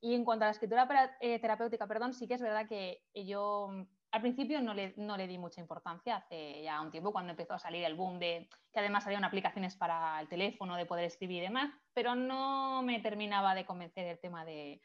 Y 0.00 0.14
en 0.14 0.24
cuanto 0.24 0.44
a 0.44 0.48
la 0.48 0.52
escritura 0.52 1.16
eh, 1.20 1.38
terapéutica, 1.40 1.86
perdón, 1.86 2.14
sí 2.14 2.28
que 2.28 2.34
es 2.34 2.42
verdad 2.42 2.68
que 2.68 3.02
yo 3.14 3.86
al 4.18 4.22
principio 4.22 4.60
no 4.60 4.74
le, 4.74 4.94
no 4.96 5.16
le, 5.16 5.28
di 5.28 5.38
mucha 5.38 5.60
importancia, 5.60 6.16
hace 6.16 6.62
ya 6.64 6.80
un 6.80 6.90
tiempo 6.90 7.12
cuando 7.12 7.30
empezó 7.30 7.54
a 7.54 7.58
salir 7.60 7.84
el 7.84 7.94
boom 7.94 8.18
de 8.18 8.48
que 8.72 8.80
además 8.80 9.06
había 9.06 9.18
aplicaciones 9.18 9.76
para 9.76 10.20
el 10.20 10.28
teléfono, 10.28 10.74
de 10.74 10.86
poder 10.86 11.04
escribir 11.04 11.38
y 11.38 11.46
demás, 11.46 11.70
pero 11.94 12.16
no 12.16 12.82
me 12.82 12.98
terminaba 12.98 13.54
de 13.54 13.64
convencer 13.64 14.06
el 14.08 14.18
tema 14.18 14.44
de 14.44 14.80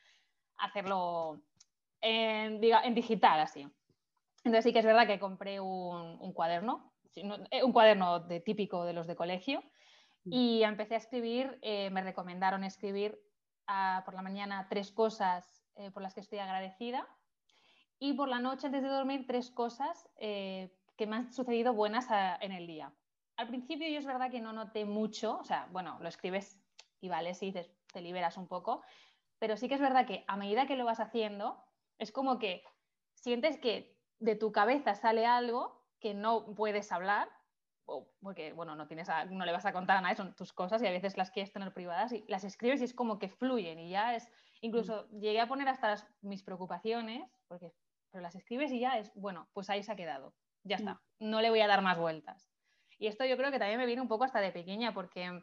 hacerlo 0.58 1.42
en, 2.00 2.64
en 2.64 2.94
digital 2.94 3.40
así. 3.40 3.62
Entonces 4.44 4.66
sí 4.66 4.72
que 4.72 4.80
es 4.80 4.86
verdad 4.86 5.08
que 5.08 5.20
compré 5.20 5.60
un, 5.60 6.32
cuaderno, 6.34 6.94
eh, 7.16 7.64
un 7.64 7.74
cuaderno 7.74 8.20
de, 8.20 8.40
típico 8.40 8.86
de 8.86 8.94
los 8.94 9.08
de 9.08 9.16
colegio 9.16 9.64
mm. 10.26 10.32
y 10.32 10.64
empecé 10.64 10.94
a 10.94 10.98
escribir, 10.98 11.58
eh, 11.64 11.90
me 11.90 12.04
recomendaron 12.04 12.64
escribir 12.64 13.20
ah, 13.66 14.04
por 14.06 14.14
la 14.14 14.22
mañana 14.22 14.68
tres 14.70 14.92
cosas 14.92 15.66
eh, 15.76 15.90
por 15.90 16.04
las 16.04 16.14
que 16.14 16.20
estoy 16.20 16.38
agradecida 16.38 17.08
y 18.04 18.12
por 18.12 18.28
la 18.28 18.40
noche 18.40 18.68
antes 18.68 18.84
de 18.84 18.90
dormir 18.90 19.24
tres 19.26 19.50
cosas 19.50 20.10
eh, 20.18 20.70
que 20.98 21.08
me 21.08 21.16
han 21.16 21.32
sucedido 21.32 21.74
buenas 21.74 22.08
en 22.42 22.52
el 22.52 22.68
día. 22.68 22.92
Al 23.38 23.48
principio 23.48 23.88
yo 23.88 23.98
es 23.98 24.06
verdad 24.06 24.30
que 24.30 24.42
no 24.42 24.52
noté 24.52 24.84
mucho, 24.84 25.38
o 25.40 25.46
sea, 25.46 25.70
bueno, 25.72 25.98
lo 26.02 26.10
escribes 26.10 26.60
y 27.00 27.08
vale, 27.08 27.34
si 27.34 27.46
dices, 27.46 27.72
te 27.94 28.02
liberas 28.02 28.36
un 28.36 28.50
poco, 28.50 28.84
pero 29.40 29.56
sí 29.56 29.70
que 29.70 29.76
es 29.76 29.80
verdad 29.80 30.06
que 30.06 30.26
a 30.28 30.36
medida 30.36 30.68
que 30.68 30.76
lo 30.76 30.84
vas 30.84 31.00
haciendo, 31.00 31.64
es 31.98 32.12
como 32.12 32.40
que 32.40 32.66
sientes 33.14 33.58
que 33.58 33.98
de 34.20 34.36
tu 34.36 34.52
cabeza 34.52 34.96
sale 34.96 35.26
algo 35.26 35.82
que 36.02 36.14
no 36.14 36.54
puedes 36.56 36.92
hablar, 36.92 37.30
porque, 38.22 38.52
bueno, 38.52 38.76
no, 38.76 38.86
tienes 38.86 39.08
no 39.30 39.46
le 39.46 39.52
vas 39.54 39.66
a 39.66 39.72
contar 39.72 39.96
a 39.96 40.02
nadie, 40.02 40.18
son 40.18 40.36
tus 40.36 40.52
cosas 40.52 40.82
y 40.82 40.88
a 40.88 40.92
veces 40.92 41.16
las 41.16 41.32
quieres 41.32 41.54
tener 41.54 41.74
privadas 41.74 42.12
y 42.12 42.26
las 42.28 42.44
escribes 42.44 42.82
y 42.82 42.84
es 42.84 42.94
como 42.94 43.18
que 43.18 43.30
fluyen 43.30 43.80
y 43.80 43.92
ya 43.92 44.14
es, 44.14 44.30
incluso 44.60 45.08
mm. 45.10 45.20
llegué 45.22 45.40
a 45.40 45.48
poner 45.48 45.70
hasta 45.70 45.96
mis 46.22 46.44
preocupaciones, 46.44 47.32
porque 47.48 47.72
pero 48.14 48.22
las 48.22 48.36
escribes 48.36 48.72
y 48.72 48.80
ya 48.80 49.00
es, 49.00 49.12
bueno, 49.16 49.50
pues 49.54 49.72
ahí 49.72 49.82
se 49.82 49.92
ha 49.92 49.96
quedado, 49.96 50.36
ya 50.64 50.76
está, 50.76 50.94
mm. 50.94 51.30
no 51.32 51.42
le 51.42 51.50
voy 51.50 51.62
a 51.62 51.68
dar 51.68 51.82
más 51.82 51.98
vueltas. 51.98 52.48
Y 53.00 53.08
esto 53.08 53.26
yo 53.26 53.36
creo 53.36 53.52
que 53.52 53.58
también 53.58 53.80
me 53.80 53.88
viene 53.88 54.04
un 54.04 54.08
poco 54.08 54.24
hasta 54.24 54.40
de 54.40 54.52
pequeña, 54.52 54.94
porque 54.94 55.42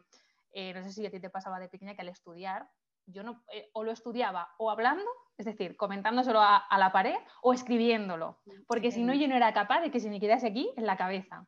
eh, 0.53 0.73
no 0.73 0.81
sé 0.81 0.91
si 0.93 1.05
a 1.05 1.11
ti 1.11 1.19
te 1.19 1.29
pasaba 1.29 1.59
de 1.59 1.67
pequeña 1.67 1.95
que 1.95 2.01
al 2.01 2.07
estudiar, 2.07 2.69
yo 3.05 3.23
no, 3.23 3.43
eh, 3.51 3.69
o 3.73 3.83
lo 3.83 3.91
estudiaba 3.91 4.55
o 4.57 4.71
hablando, 4.71 5.05
es 5.37 5.45
decir, 5.45 5.75
comentándoselo 5.75 6.39
a, 6.39 6.55
a 6.55 6.77
la 6.77 6.93
pared 6.93 7.17
o 7.41 7.51
escribiéndolo, 7.53 8.39
porque 8.67 8.91
si 8.91 9.03
no 9.03 9.13
yo 9.13 9.27
no 9.27 9.35
era 9.35 9.53
capaz 9.53 9.81
de 9.81 9.91
que 9.91 9.99
se 9.99 10.09
me 10.09 10.21
quedase 10.21 10.47
aquí 10.47 10.71
en 10.77 10.85
la 10.85 10.95
cabeza. 10.95 11.45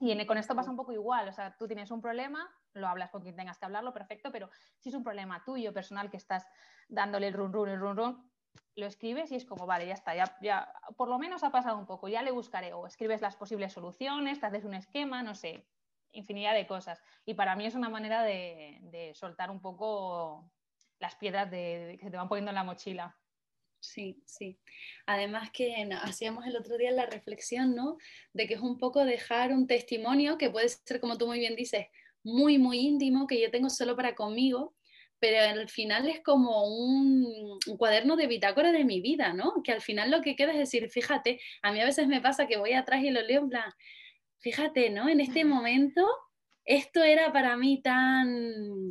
Y 0.00 0.26
con 0.26 0.36
esto 0.36 0.56
pasa 0.56 0.68
un 0.68 0.76
poco 0.76 0.92
igual, 0.92 1.28
o 1.28 1.32
sea, 1.32 1.56
tú 1.56 1.68
tienes 1.68 1.92
un 1.92 2.02
problema, 2.02 2.50
lo 2.74 2.88
hablas 2.88 3.10
con 3.10 3.22
quien 3.22 3.36
tengas 3.36 3.56
que 3.56 3.66
hablarlo, 3.66 3.92
perfecto, 3.92 4.32
pero 4.32 4.50
si 4.80 4.88
es 4.88 4.94
un 4.96 5.04
problema 5.04 5.44
tuyo, 5.44 5.72
personal, 5.72 6.10
que 6.10 6.16
estás 6.16 6.44
dándole 6.88 7.28
el 7.28 7.34
run 7.34 7.52
run, 7.52 7.68
el 7.68 7.78
run 7.78 7.96
run, 7.96 8.31
lo 8.76 8.86
escribes 8.86 9.30
y 9.32 9.36
es 9.36 9.44
como, 9.44 9.66
vale, 9.66 9.86
ya 9.86 9.94
está, 9.94 10.14
ya, 10.14 10.36
ya 10.40 10.72
por 10.96 11.08
lo 11.08 11.18
menos 11.18 11.42
ha 11.42 11.50
pasado 11.50 11.78
un 11.78 11.86
poco, 11.86 12.08
ya 12.08 12.22
le 12.22 12.30
buscaré, 12.30 12.72
o 12.72 12.86
escribes 12.86 13.20
las 13.20 13.36
posibles 13.36 13.72
soluciones, 13.72 14.40
te 14.40 14.46
haces 14.46 14.64
un 14.64 14.74
esquema, 14.74 15.22
no 15.22 15.34
sé, 15.34 15.66
infinidad 16.12 16.54
de 16.54 16.66
cosas. 16.66 17.00
Y 17.26 17.34
para 17.34 17.56
mí 17.56 17.66
es 17.66 17.74
una 17.74 17.88
manera 17.88 18.22
de, 18.22 19.12
soltar 19.14 19.50
un 19.50 19.60
poco 19.60 20.50
las 20.98 21.16
piedras 21.16 21.50
de, 21.50 21.96
que 21.98 22.04
se 22.04 22.10
te 22.10 22.16
van 22.16 22.28
poniendo 22.28 22.50
en 22.50 22.56
la 22.56 22.64
mochila. 22.64 23.16
Sí, 23.80 24.22
sí. 24.26 24.60
Además 25.06 25.50
que 25.50 25.74
hacíamos 26.02 26.46
el 26.46 26.56
otro 26.56 26.78
día 26.78 26.92
la 26.92 27.06
reflexión, 27.06 27.74
¿no? 27.74 27.98
De 28.32 28.46
que 28.46 28.54
es 28.54 28.60
un 28.60 28.78
poco 28.78 29.04
dejar 29.04 29.52
un 29.52 29.66
testimonio 29.66 30.38
que 30.38 30.50
puede 30.50 30.68
ser, 30.68 31.00
como 31.00 31.18
tú 31.18 31.26
muy 31.26 31.40
bien 31.40 31.56
dices, 31.56 31.86
muy, 32.22 32.58
muy 32.58 32.78
íntimo, 32.78 33.26
que 33.26 33.40
yo 33.40 33.50
tengo 33.50 33.68
solo 33.70 33.96
para 33.96 34.14
conmigo, 34.14 34.76
pero 35.22 35.40
al 35.40 35.68
final 35.68 36.08
es 36.08 36.20
como 36.20 36.66
un, 36.66 37.60
cuaderno 37.78 38.16
de 38.16 38.26
bitácora 38.26 38.72
de 38.72 38.84
mi 38.84 39.00
vida, 39.00 39.32
¿no? 39.32 39.62
Que 39.62 39.70
al 39.70 39.80
final 39.80 40.10
lo 40.10 40.20
que 40.20 40.34
queda 40.34 40.50
es 40.50 40.58
decir, 40.58 40.90
fíjate, 40.90 41.40
a 41.62 41.70
mí 41.70 41.80
a 41.80 41.84
veces 41.84 42.08
me 42.08 42.20
pasa 42.20 42.48
que 42.48 42.56
voy 42.56 42.72
atrás 42.72 43.04
y 43.04 43.10
lo 43.10 43.22
leo 43.22 43.42
en 43.42 43.48
plan, 43.48 43.72
fíjate, 44.40 44.90
¿no? 44.90 45.08
En 45.08 45.20
este 45.20 45.44
momento 45.44 46.04
esto 46.64 47.04
era 47.04 47.32
para 47.32 47.56
mí 47.56 47.80
tan, 47.82 48.88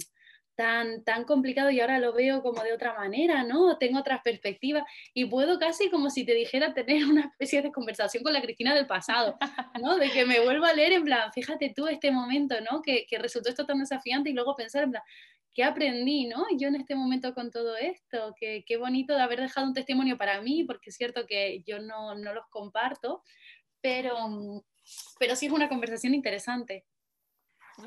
tan, 0.56 1.04
tan 1.04 1.26
complicado 1.26 1.70
y 1.70 1.82
ahora 1.82 2.00
lo 2.00 2.14
veo 2.14 2.42
como 2.42 2.64
de 2.64 2.72
otra 2.72 2.94
manera, 2.94 3.44
¿no? 3.44 3.78
Tengo 3.78 4.00
otras 4.00 4.22
perspectivas 4.22 4.84
y 5.14 5.26
puedo 5.26 5.60
casi 5.60 5.90
como 5.90 6.10
si 6.10 6.26
te 6.26 6.34
dijera 6.34 6.74
tener 6.74 7.04
una 7.10 7.26
especie 7.26 7.62
de 7.62 7.74
conversación 7.74 8.24
con 8.24 8.32
la 8.32 8.42
Cristina 8.42 8.74
del 8.74 8.88
pasado, 8.88 9.38
¿no? 9.82 9.98
De 9.98 10.10
que 10.12 10.24
me 10.26 10.40
vuelvo 10.40 10.64
a 10.64 10.72
leer 10.72 10.94
en 10.94 11.04
plan, 11.04 11.30
fíjate 11.34 11.74
tú 11.76 11.88
este 11.88 12.10
momento, 12.10 12.56
¿no? 12.62 12.82
Que, 12.82 13.06
que 13.06 13.20
resultó 13.20 13.50
esto 13.50 13.66
tan 13.66 13.80
desafiante 13.80 14.30
y 14.30 14.34
luego 14.34 14.56
pensar 14.56 14.84
en 14.84 14.92
plan, 14.92 15.04
¿qué 15.54 15.64
aprendí, 15.64 16.28
no? 16.28 16.46
Yo 16.58 16.68
en 16.70 16.76
este 16.76 16.96
momento 16.96 17.34
con 17.34 17.52
todo 17.52 17.76
esto, 17.78 18.34
qué, 18.40 18.64
qué 18.66 18.78
bonito 18.78 19.14
de 19.16 19.22
haber 19.22 19.42
dejado 19.42 19.68
un 19.68 19.74
testimonio 19.74 20.18
para 20.18 20.42
mí, 20.42 20.64
porque 20.64 20.90
es 20.90 20.96
cierto 20.96 21.26
que 21.28 21.64
yo 21.64 21.80
no, 21.80 22.16
no 22.16 22.34
los 22.34 22.48
comparto, 22.50 23.24
pero, 23.82 24.64
pero 25.20 25.36
sí 25.36 25.48
es 25.48 25.52
una 25.52 25.70
conversación 25.70 26.14
interesante. 26.14 26.86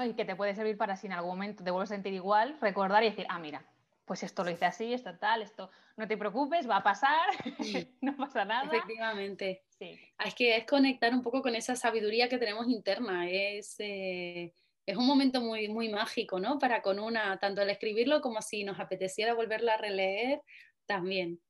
Y 0.01 0.15
que 0.15 0.25
te 0.25 0.37
puede 0.37 0.55
servir 0.55 0.77
para 0.77 0.97
si 0.97 1.07
en 1.07 1.13
algún 1.13 1.31
momento 1.33 1.63
te 1.63 1.71
vuelves 1.71 1.91
a 1.91 1.95
sentir 1.95 2.15
igual, 2.15 2.59
recordar 2.61 3.03
y 3.05 3.11
decir, 3.11 3.27
ah, 3.29 3.39
mira, 3.39 3.65
pues 4.05 4.23
esto 4.23 4.45
lo 4.45 4.51
hice 4.51 4.65
así, 4.67 4.93
esto 4.93 5.17
tal, 5.19 5.43
esto, 5.43 5.71
no 5.97 6.07
te 6.07 6.17
preocupes, 6.17 6.69
va 6.69 6.79
a 6.79 6.83
pasar, 6.83 7.29
no 8.01 8.17
pasa 8.17 8.45
nada. 8.45 8.67
Efectivamente. 8.67 9.65
Sí. 9.79 9.99
Es 10.25 10.35
que 10.35 10.57
es 10.57 10.67
conectar 10.67 11.13
un 11.15 11.23
poco 11.23 11.43
con 11.43 11.55
esa 11.55 11.77
sabiduría 11.77 12.29
que 12.29 12.39
tenemos 12.39 12.69
interna, 12.69 13.29
es... 13.29 13.77
Eh, 13.79 14.53
es 14.87 14.97
un 14.97 15.07
momento 15.07 15.41
muy, 15.41 15.69
muy 15.69 15.89
mágico, 15.89 16.39
¿no? 16.39 16.59
Para 16.59 16.83
con 16.83 16.99
una, 16.99 17.39
tanto 17.39 17.63
el 17.63 17.71
escribirlo 17.71 18.21
como 18.21 18.43
si 18.43 18.65
nos 18.65 18.79
apeteciera 18.79 19.35
volverla 19.35 19.75
a 19.75 19.79
releer 19.79 20.43
también. 20.87 21.41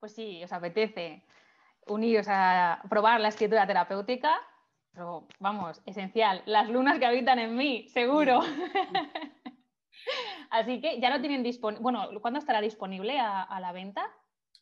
Pues 0.00 0.14
sí, 0.14 0.42
os 0.42 0.52
apetece 0.52 1.24
uniros 1.86 2.26
a 2.28 2.82
probar 2.88 3.20
la 3.20 3.28
escritura 3.28 3.66
terapéutica, 3.66 4.40
pero 4.92 5.28
vamos, 5.38 5.80
esencial, 5.86 6.42
las 6.46 6.68
lunas 6.68 6.98
que 6.98 7.06
habitan 7.06 7.38
en 7.38 7.54
mí, 7.56 7.88
seguro. 7.88 8.40
Así 10.50 10.80
que 10.80 11.00
ya 11.00 11.10
lo 11.10 11.20
tienen 11.20 11.42
disponible. 11.42 11.82
Bueno, 11.82 12.08
¿cuándo 12.20 12.38
estará 12.38 12.60
disponible 12.60 13.18
a, 13.18 13.42
a, 13.42 13.60
la 13.60 13.72
venta? 13.72 14.04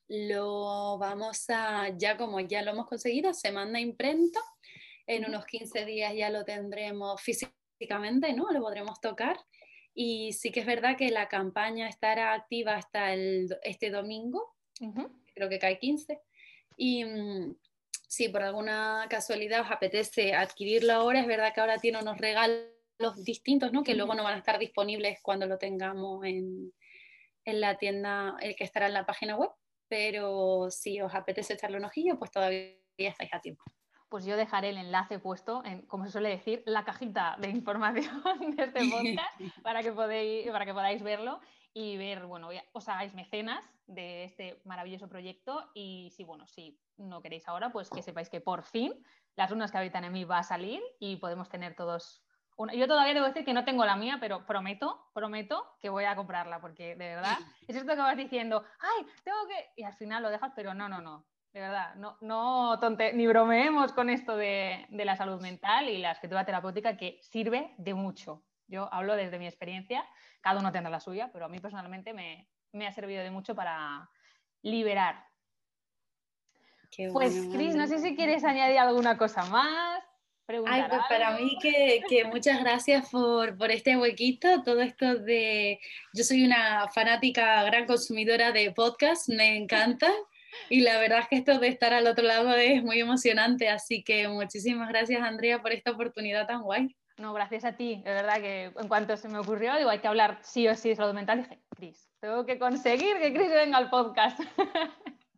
Lo 0.09 0.99
vamos 0.99 1.49
a, 1.51 1.89
ya 1.97 2.17
como 2.17 2.41
ya 2.41 2.63
lo 2.63 2.73
hemos 2.73 2.87
conseguido, 2.87 3.33
se 3.35 3.51
manda 3.51 3.81
imprenta. 3.81 4.41
En 5.07 5.25
unos 5.25 5.45
15 5.47 5.85
días 5.85 6.15
ya 6.15 6.31
lo 6.31 6.45
tendremos 6.45 7.21
físicamente 7.21 7.62
¿no? 7.89 8.51
Lo 8.51 8.61
podremos 8.61 9.01
tocar. 9.01 9.39
Y 9.95 10.33
sí 10.33 10.51
que 10.51 10.61
es 10.61 10.67
verdad 10.67 10.97
que 10.97 11.11
la 11.11 11.29
campaña 11.29 11.89
estará 11.89 12.33
activa 12.33 12.75
hasta 12.77 13.13
el, 13.13 13.55
este 13.63 13.91
domingo, 13.91 14.55
creo 15.35 15.49
que 15.49 15.59
cae 15.59 15.79
15. 15.79 16.21
Y 16.77 17.05
mm, 17.05 17.57
si 18.09 18.29
por 18.29 18.43
alguna 18.43 19.07
casualidad 19.11 19.61
os 19.61 19.71
apetece 19.71 20.35
adquirirlo 20.35 20.95
ahora, 20.95 21.21
es 21.21 21.27
verdad 21.27 21.53
que 21.55 21.61
ahora 21.61 21.79
tiene 21.79 22.01
unos 22.01 22.19
regalos 22.19 22.69
distintos, 23.25 23.73
¿no? 23.73 23.83
Que 23.83 23.95
luego 23.95 24.15
no 24.15 24.25
van 24.25 24.35
a 24.35 24.39
estar 24.39 24.59
disponibles 24.59 25.19
cuando 25.23 25.47
lo 25.47 25.59
tengamos 25.59 26.25
en, 26.25 26.73
en 27.45 27.61
la 27.61 27.77
tienda, 27.77 28.37
el 28.41 28.57
que 28.57 28.65
estará 28.65 28.87
en 28.87 28.95
la 28.95 29.07
página 29.07 29.37
web. 29.37 29.51
Pero 29.89 30.71
si 30.71 31.03
os 31.03 31.15
apetece 31.15 31.53
echarle 31.53 31.77
un 31.77 31.85
ojillo, 31.85 32.19
pues 32.19 32.31
todavía 32.31 32.79
estáis 32.97 33.35
a 33.35 33.41
tiempo 33.41 33.63
pues 34.13 34.27
yo 34.27 34.37
dejaré 34.37 34.69
el 34.69 34.77
enlace 34.77 35.19
puesto 35.19 35.65
en, 35.65 35.87
como 35.87 36.05
se 36.05 36.11
suele 36.11 36.29
decir, 36.29 36.63
la 36.67 36.85
cajita 36.85 37.37
de 37.39 37.49
información 37.49 38.23
de 38.57 38.65
este 38.65 38.81
podcast 38.91 39.63
para 39.63 39.83
que, 39.83 39.91
podéis, 39.91 40.51
para 40.51 40.67
que 40.67 40.75
podáis 40.75 41.03
verlo 41.03 41.41
y 41.73 41.97
ver, 41.97 42.27
bueno, 42.27 42.51
os 42.73 42.89
hagáis 42.91 43.15
mecenas 43.15 43.65
de 43.87 44.25
este 44.25 44.61
maravilloso 44.67 45.09
proyecto. 45.09 45.71
Y 45.73 46.13
si, 46.15 46.25
bueno, 46.25 46.47
si 46.47 46.79
no 46.99 47.23
queréis 47.23 47.49
ahora, 47.49 47.73
pues 47.73 47.89
que 47.89 48.03
sepáis 48.03 48.29
que 48.29 48.43
por 48.43 48.65
fin 48.65 48.93
las 49.35 49.51
lunas 49.51 49.73
que 49.73 49.79
habitan 49.79 50.05
en 50.05 50.13
mí 50.13 50.25
va 50.25 50.41
a 50.41 50.43
salir 50.43 50.83
y 51.01 51.17
podemos 51.17 51.49
tener 51.49 51.75
todos 51.75 52.23
yo 52.75 52.87
todavía 52.87 53.15
debo 53.15 53.27
decir 53.27 53.47
que 53.47 53.55
no 53.55 53.65
tengo 53.65 53.87
la 53.87 53.97
mía, 53.97 54.19
pero 54.21 54.45
prometo, 54.45 55.09
prometo 55.15 55.75
que 55.81 55.89
voy 55.89 56.05
a 56.05 56.15
comprarla, 56.15 56.61
porque 56.61 56.95
de 56.97 57.15
verdad 57.15 57.39
es 57.67 57.77
esto 57.77 57.95
que 57.95 57.99
vas 57.99 58.17
diciendo, 58.17 58.63
ay, 58.79 59.07
tengo 59.25 59.39
que... 59.49 59.71
Y 59.81 59.85
al 59.85 59.95
final 59.95 60.23
lo 60.23 60.31
dejas, 60.31 60.53
pero 60.55 60.75
no, 60.75 60.87
no, 60.87 61.01
no. 61.01 61.25
De 61.53 61.61
verdad, 61.61 61.95
no, 61.97 62.17
no 62.23 62.79
tonte, 62.81 63.13
ni 63.13 63.27
bromeemos 63.27 63.93
con 63.93 64.09
esto 64.09 64.37
de, 64.37 64.87
de 64.89 65.05
la 65.05 65.17
salud 65.17 65.41
mental 65.43 65.89
y 65.89 65.99
la 65.99 66.13
escritura 66.13 66.47
terapéutica 66.47 66.97
que 66.97 67.19
sirve 67.21 67.75
de 67.77 67.93
mucho. 67.93 68.43
Yo 68.69 68.89
hablo 68.93 69.17
desde 69.17 69.39
mi 69.39 69.47
experiencia, 69.47 70.03
cada 70.41 70.61
uno 70.61 70.73
tendrá 70.73 70.91
la 70.91 71.01
suya, 71.01 71.31
pero 71.31 71.45
a 71.45 71.49
mí 71.49 71.59
personalmente 71.59 72.15
me, 72.15 72.49
me 72.73 72.87
ha 72.87 72.93
servido 72.93 73.23
de 73.23 73.31
mucho 73.31 73.55
para 73.55 74.09
liberar. 74.63 75.27
pues, 77.13 77.35
Cris, 77.53 77.75
no 77.75 77.87
sé 77.87 77.99
si 77.99 78.17
quieres 78.17 78.45
añadir 78.45 78.79
alguna 78.79 79.19
cosa 79.19 79.45
más. 79.47 80.03
Ay, 80.67 80.85
pues 80.89 81.03
para 81.09 81.39
mí 81.39 81.57
que, 81.63 82.03
que 82.09 82.25
muchas 82.25 82.61
gracias 82.61 83.09
por, 83.11 83.57
por, 83.57 83.71
este 83.71 83.97
huequito, 83.97 84.63
todo 84.63 84.81
esto 84.83 85.15
de... 85.15 85.79
Yo 86.13 86.25
soy 86.25 86.45
una 86.45 86.89
fanática, 86.89 87.63
gran 87.65 87.87
consumidora 87.87 88.53
de 88.53 88.71
podcast, 88.73 89.29
me 89.29 89.57
encanta. 89.57 90.11
Y 90.69 90.81
la 90.81 90.99
verdad 90.99 91.21
es 91.21 91.29
que 91.29 91.37
esto 91.37 91.59
de 91.59 91.69
estar 91.69 91.93
al 91.93 92.07
otro 92.07 92.25
lado 92.25 92.55
es 92.55 92.83
muy 92.83 93.01
emocionante, 93.01 93.69
así 93.69 94.03
que 94.03 94.29
muchísimas 94.29 94.89
gracias 94.89 95.23
Andrea 95.23 95.61
por 95.61 95.73
esta 95.73 95.93
oportunidad 95.93 96.47
tan 96.47 96.63
guay. 96.63 96.97
No, 97.19 97.33
gracias 97.35 97.65
a 97.65 97.77
ti, 97.77 98.03
de 98.05 98.13
verdad 98.13 98.41
que 98.41 98.73
en 98.77 98.89
cuanto 98.89 99.17
se 99.17 99.29
me 99.29 99.39
ocurrió, 99.39 99.77
digo, 99.77 99.91
hay 99.91 99.99
que 99.99 100.09
hablar 100.09 100.39
sí 100.43 100.67
o 100.67 100.75
sí 100.75 100.89
de 100.89 100.97
salud 100.97 101.15
mental, 101.15 101.43
dije, 101.43 101.63
Cris, 101.77 102.09
tengo 102.21 102.47
que 102.47 102.59
conseguir 102.59 103.19
que 103.19 103.33
Cris 103.33 103.51
venga 103.51 103.77
al 103.77 103.91
podcast. 103.91 104.41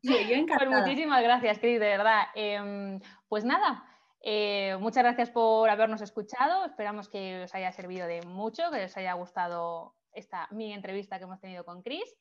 Sí, 0.03 0.15
yo 0.29 0.47
pues 0.59 0.71
muchísimas 0.71 1.23
gracias, 1.23 1.59
Cris, 1.59 1.81
de 1.81 1.87
verdad. 1.87 2.25
Em, 2.35 3.01
pues 3.29 3.45
nada, 3.45 3.85
eh, 4.21 4.77
muchas 4.81 5.03
gracias 5.03 5.31
por 5.31 5.69
habernos 5.69 6.01
escuchado. 6.01 6.65
Esperamos 6.65 7.09
que 7.09 7.43
os 7.45 7.55
haya 7.55 7.73
servido 7.73 8.07
de 8.07 8.23
mucho, 8.23 8.71
que 8.71 8.85
os 8.85 8.97
haya 8.97 9.13
gustado 9.15 9.95
esta 10.13 10.49
mi 10.51 10.73
entrevista 10.73 11.19
que 11.19 11.25
hemos 11.25 11.41
tenido 11.41 11.65
con 11.65 11.83
Chris. 11.83 12.17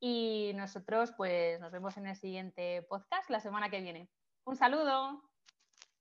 Y 0.00 0.52
nosotros 0.54 1.12
pues 1.16 1.58
nos 1.60 1.72
vemos 1.72 1.96
en 1.96 2.06
el 2.06 2.16
siguiente 2.16 2.82
podcast 2.82 3.30
la 3.30 3.40
semana 3.40 3.70
que 3.70 3.80
viene. 3.80 4.10
Un 4.44 4.56
saludo. 4.56 5.22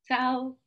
Chao. 0.03 0.60